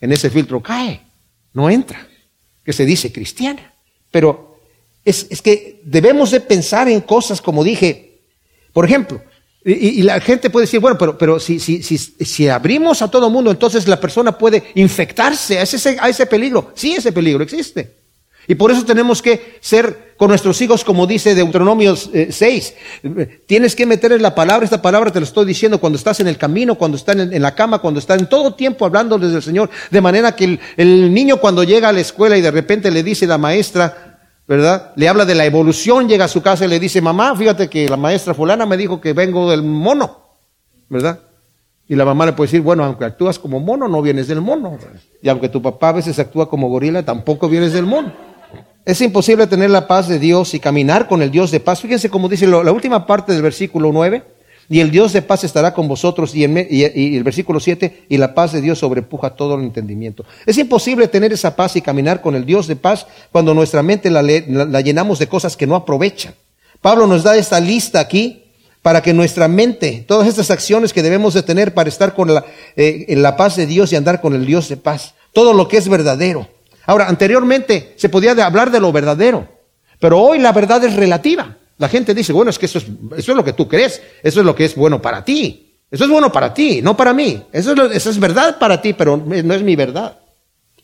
[0.00, 1.02] en ese filtro cae,
[1.52, 2.06] no entra,
[2.64, 3.74] que se dice cristiana.
[4.10, 4.47] Pero
[5.08, 8.20] es, que debemos de pensar en cosas como dije,
[8.72, 9.22] por ejemplo,
[9.64, 13.28] y, la gente puede decir, bueno, pero, pero si, si, si, si abrimos a todo
[13.28, 16.72] mundo, entonces la persona puede infectarse a ese, a ese peligro.
[16.74, 17.98] Sí, ese peligro existe.
[18.50, 22.74] Y por eso tenemos que ser con nuestros hijos, como dice Deuteronomio 6.
[23.02, 26.18] Eh, Tienes que meter en la palabra, esta palabra te lo estoy diciendo cuando estás
[26.20, 29.36] en el camino, cuando estás en, la cama, cuando estás en todo tiempo hablando desde
[29.36, 29.68] el Señor.
[29.90, 33.02] De manera que el, el niño cuando llega a la escuela y de repente le
[33.02, 34.07] dice la maestra,
[34.48, 34.92] ¿verdad?
[34.96, 37.86] Le habla de la evolución, llega a su casa y le dice, mamá, fíjate que
[37.86, 40.22] la maestra fulana me dijo que vengo del mono,
[40.88, 41.20] ¿verdad?
[41.86, 44.78] Y la mamá le puede decir, bueno, aunque actúas como mono, no vienes del mono.
[45.22, 48.12] Y aunque tu papá a veces actúa como gorila, tampoco vienes del mono.
[48.86, 51.82] Es imposible tener la paz de Dios y caminar con el Dios de paz.
[51.82, 54.22] Fíjense cómo dice la última parte del versículo 9.
[54.68, 56.34] Y el Dios de paz estará con vosotros.
[56.34, 60.24] Y, el versículo 7, y la paz de Dios sobrepuja todo el entendimiento.
[60.46, 64.10] Es imposible tener esa paz y caminar con el Dios de paz cuando nuestra mente
[64.10, 64.22] la,
[64.80, 66.34] llenamos de cosas que no aprovechan.
[66.80, 68.44] Pablo nos da esta lista aquí
[68.82, 72.44] para que nuestra mente, todas estas acciones que debemos de tener para estar con la,
[72.76, 75.14] eh, en la paz de Dios y andar con el Dios de paz.
[75.32, 76.48] Todo lo que es verdadero
[76.88, 79.46] Ahora, anteriormente se podía hablar de lo verdadero,
[80.00, 81.58] pero hoy la verdad es relativa.
[81.78, 84.40] La gente dice, bueno, es que eso es, eso es lo que tú crees, eso
[84.40, 85.76] es lo que es bueno para ti.
[85.90, 87.42] Eso es bueno para ti, no para mí.
[87.52, 90.18] Eso es, eso es verdad para ti, pero no es mi verdad.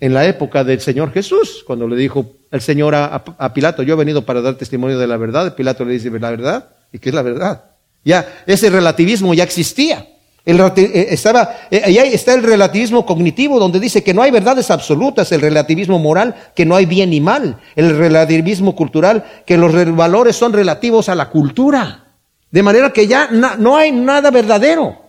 [0.01, 3.95] En la época del Señor Jesús, cuando le dijo el Señor a, a Pilato, yo
[3.95, 6.68] he venido para dar testimonio de la verdad, Pilato le dice, ¿la verdad?
[6.92, 7.64] ¿Y qué es la verdad?
[8.05, 10.07] Ya, ese relativismo ya existía.
[10.45, 14.70] El, eh, estaba, eh, ahí está el relativismo cognitivo, donde dice que no hay verdades
[14.70, 19.72] absolutas, el relativismo moral, que no hay bien ni mal, el relativismo cultural, que los
[19.97, 22.05] valores son relativos a la cultura.
[22.51, 25.03] De manera que ya no hay nada verdadero.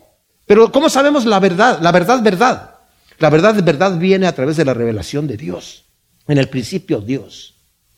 [0.46, 1.78] Pero ¿cómo sabemos la verdad?
[1.80, 2.70] La verdad, verdad.
[3.18, 5.84] La verdad, verdad viene a través de la revelación de Dios.
[6.28, 7.54] En el principio Dios.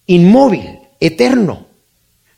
[0.07, 1.67] Inmóvil, eterno.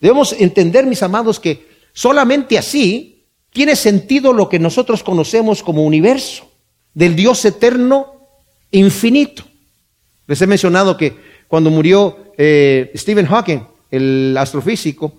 [0.00, 3.09] Debemos entender, mis amados, que solamente así
[3.52, 6.48] tiene sentido lo que nosotros conocemos como universo,
[6.94, 8.14] del Dios eterno
[8.70, 9.44] infinito.
[10.26, 11.16] Les he mencionado que
[11.48, 15.12] cuando murió eh, Stephen Hawking, el astrofísico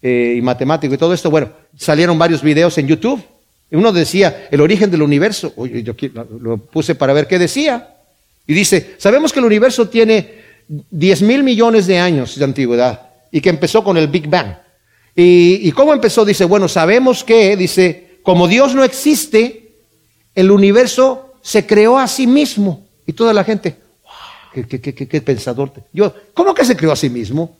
[0.00, 3.22] eh, y matemático y todo esto, bueno, salieron varios videos en YouTube.
[3.70, 5.52] Uno decía el origen del universo.
[5.56, 5.94] Oye, yo
[6.40, 7.96] lo puse para ver qué decía.
[8.46, 13.40] Y dice, sabemos que el universo tiene 10 mil millones de años de antigüedad y
[13.40, 14.63] que empezó con el Big Bang.
[15.16, 16.24] ¿Y, cómo empezó?
[16.24, 19.76] Dice, bueno, sabemos que, dice, como Dios no existe,
[20.34, 22.86] el universo se creó a sí mismo.
[23.06, 25.72] Y toda la gente, wow, qué, qué, pensador.
[25.92, 27.56] Yo, ¿cómo que se creó a sí mismo?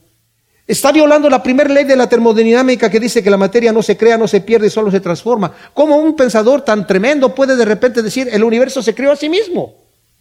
[0.67, 3.97] Está violando la primera ley de la termodinámica que dice que la materia no se
[3.97, 5.53] crea, no se pierde, solo se transforma.
[5.75, 9.29] ¿Cómo un pensador tan tremendo puede de repente decir el universo se creó a sí
[9.29, 9.75] mismo?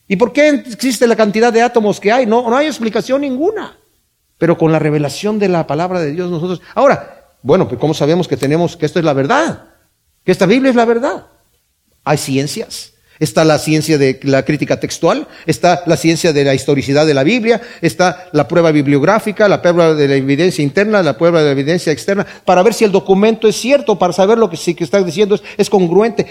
[0.05, 2.25] ¿Y por qué existe la cantidad de átomos que hay?
[2.25, 3.77] No, no hay explicación ninguna.
[4.38, 6.61] Pero con la revelación de la palabra de Dios nosotros...
[6.75, 7.12] Ahora,
[7.43, 9.65] bueno, pues ¿cómo sabemos que tenemos que esto es la verdad?
[10.23, 11.27] Que esta Biblia es la verdad.
[12.05, 12.93] Hay ciencias.
[13.19, 17.23] Está la ciencia de la crítica textual, está la ciencia de la historicidad de la
[17.23, 21.51] Biblia, está la prueba bibliográfica, la prueba de la evidencia interna, la prueba de la
[21.51, 24.83] evidencia externa, para ver si el documento es cierto, para saber lo que sí que
[24.83, 26.25] está diciendo es, congruente.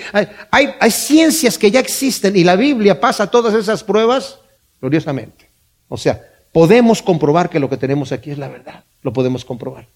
[0.50, 4.40] Hay, hay ciencias que ya existen y la Biblia pasa todas esas pruebas
[4.80, 5.50] gloriosamente.
[5.88, 6.20] O sea,
[6.52, 8.84] podemos comprobar que lo que tenemos aquí es la verdad.
[9.02, 9.86] Lo podemos comprobar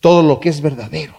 [0.00, 1.18] todo lo que es verdadero.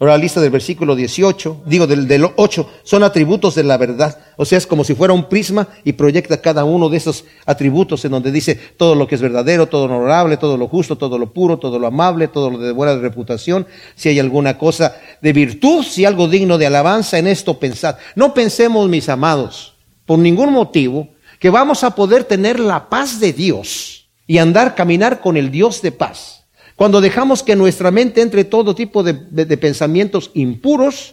[0.00, 4.18] Ahora la lista del versículo 18, digo del, del 8, son atributos de la verdad.
[4.38, 8.02] O sea, es como si fuera un prisma y proyecta cada uno de esos atributos
[8.06, 11.18] en donde dice todo lo que es verdadero, todo lo honorable, todo lo justo, todo
[11.18, 13.66] lo puro, todo lo amable, todo lo de buena reputación.
[13.94, 17.96] Si hay alguna cosa de virtud, si algo digno de alabanza, en esto pensad.
[18.14, 19.74] No pensemos, mis amados,
[20.06, 25.20] por ningún motivo, que vamos a poder tener la paz de Dios y andar, caminar
[25.20, 26.39] con el Dios de paz.
[26.80, 29.12] Cuando dejamos que nuestra mente entre todo tipo de,
[29.58, 31.12] pensamientos impuros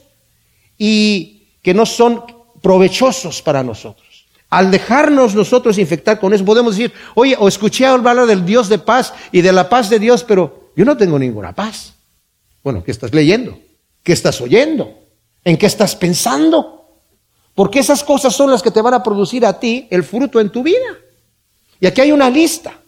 [0.77, 2.23] y que no son
[2.61, 4.27] provechosos para nosotros.
[4.49, 8.79] Al dejarnos nosotros infectar con eso, podemos decir, oye, o escuché hablar del Dios de
[8.79, 11.95] paz y de la paz de Dios, pero yo no tengo ninguna paz.
[12.63, 13.59] Bueno, ¿qué estás leyendo?
[14.03, 14.97] ¿Qué estás oyendo?
[15.43, 17.01] ¿En qué estás pensando?
[17.53, 20.49] Porque esas cosas son las que te van a producir a ti el fruto en
[20.49, 20.95] tu vida.
[21.81, 22.79] Y aquí hay una lista.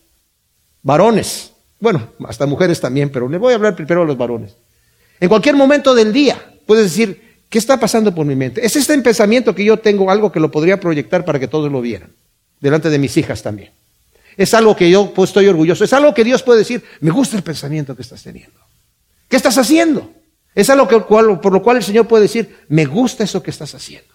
[0.82, 4.56] Varones, bueno, hasta mujeres también, pero le voy a hablar primero a los varones.
[5.20, 8.64] En cualquier momento del día puedes decir, ¿Qué está pasando por mi mente?
[8.64, 11.82] Es este pensamiento que yo tengo, algo que lo podría proyectar para que todos lo
[11.82, 12.12] vieran,
[12.62, 13.72] delante de mis hijas también.
[14.38, 17.36] Es algo que yo pues, estoy orgulloso, es algo que Dios puede decir, me gusta
[17.36, 18.60] el pensamiento que estás teniendo.
[19.28, 20.12] ¿Qué estás haciendo?
[20.54, 23.74] Es algo que, por lo cual el Señor puede decir, me gusta eso que estás
[23.74, 24.14] haciendo.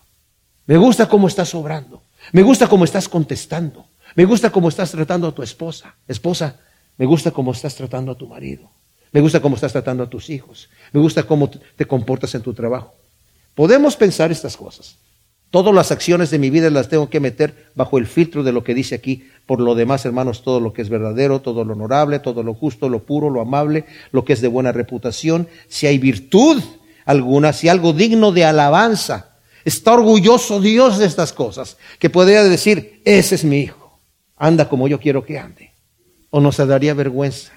[0.66, 2.02] Me gusta cómo estás obrando.
[2.32, 3.86] Me gusta cómo estás contestando.
[4.14, 5.94] Me gusta cómo estás tratando a tu esposa.
[6.08, 6.60] Esposa,
[6.96, 8.70] me gusta cómo estás tratando a tu marido.
[9.12, 10.68] Me gusta cómo estás tratando a tus hijos.
[10.92, 12.94] Me gusta cómo te comportas en tu trabajo.
[13.54, 14.96] Podemos pensar estas cosas.
[15.50, 18.64] Todas las acciones de mi vida las tengo que meter bajo el filtro de lo
[18.64, 19.28] que dice aquí.
[19.46, 22.88] Por lo demás, hermanos, todo lo que es verdadero, todo lo honorable, todo lo justo,
[22.88, 26.60] lo puro, lo amable, lo que es de buena reputación, si hay virtud
[27.04, 33.00] alguna, si algo digno de alabanza, está orgulloso Dios de estas cosas, que podría decir,
[33.04, 34.00] ese es mi hijo,
[34.36, 35.73] anda como yo quiero que ande.
[36.34, 37.52] O nos daría vergüenza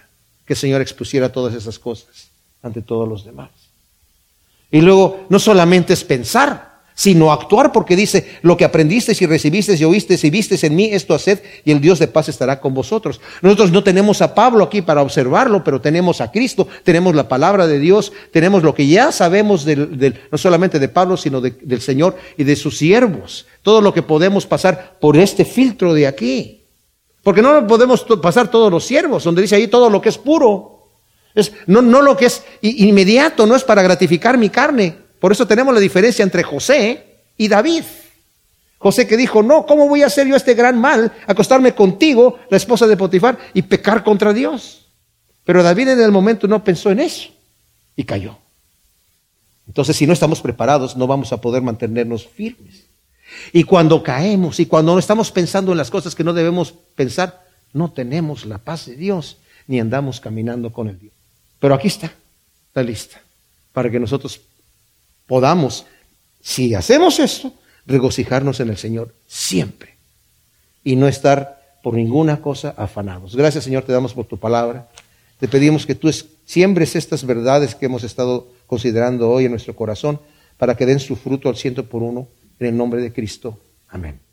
[0.46, 2.30] que el Señor expusiera todas esas cosas
[2.62, 3.50] ante todos los demás.
[4.70, 9.74] Y luego no solamente es pensar, sino actuar, porque dice, lo que aprendiste y recibiste
[9.74, 12.76] y oíste y viste en mí, esto haced, y el Dios de paz estará con
[12.76, 13.20] vosotros.
[13.42, 17.66] Nosotros no tenemos a Pablo aquí para observarlo, pero tenemos a Cristo, tenemos la palabra
[17.66, 22.16] de Dios, tenemos lo que ya sabemos del, no solamente de Pablo, sino del Señor
[22.38, 23.48] y de sus siervos.
[23.64, 26.57] Todo lo que podemos pasar por este filtro de aquí.
[27.28, 30.78] Porque no podemos pasar todos los siervos, donde dice ahí todo lo que es puro
[31.66, 34.96] no, no lo que es inmediato, no es para gratificar mi carne.
[35.20, 37.04] Por eso tenemos la diferencia entre José
[37.36, 37.84] y David.
[38.78, 42.56] José que dijo, no, ¿cómo voy a hacer yo este gran mal, acostarme contigo, la
[42.56, 44.86] esposa de Potifar, y pecar contra Dios?
[45.44, 47.30] Pero David en el momento no pensó en eso
[47.98, 48.38] y cayó.
[49.68, 52.87] Entonces, si no estamos preparados, no vamos a poder mantenernos firmes.
[53.54, 57.46] Y cuando caemos y cuando no estamos pensando en las cosas que no debemos pensar,
[57.74, 61.14] no tenemos la paz de Dios ni andamos caminando con el Dios.
[61.60, 62.14] Pero aquí está
[62.74, 63.22] la lista,
[63.74, 64.42] para que nosotros
[65.26, 65.86] podamos,
[66.42, 67.54] si hacemos esto,
[67.86, 69.96] regocijarnos en el Señor siempre
[70.84, 73.36] y no estar por ninguna cosa afanados.
[73.36, 74.90] Gracias Señor, te damos por tu palabra.
[75.40, 76.12] Te pedimos que tú
[76.46, 80.20] siembres estas verdades que hemos estado considerando hoy en nuestro corazón
[80.58, 82.28] para que den su fruto al ciento por uno
[82.60, 83.60] en el nombre de Cristo.
[83.88, 84.27] Amén.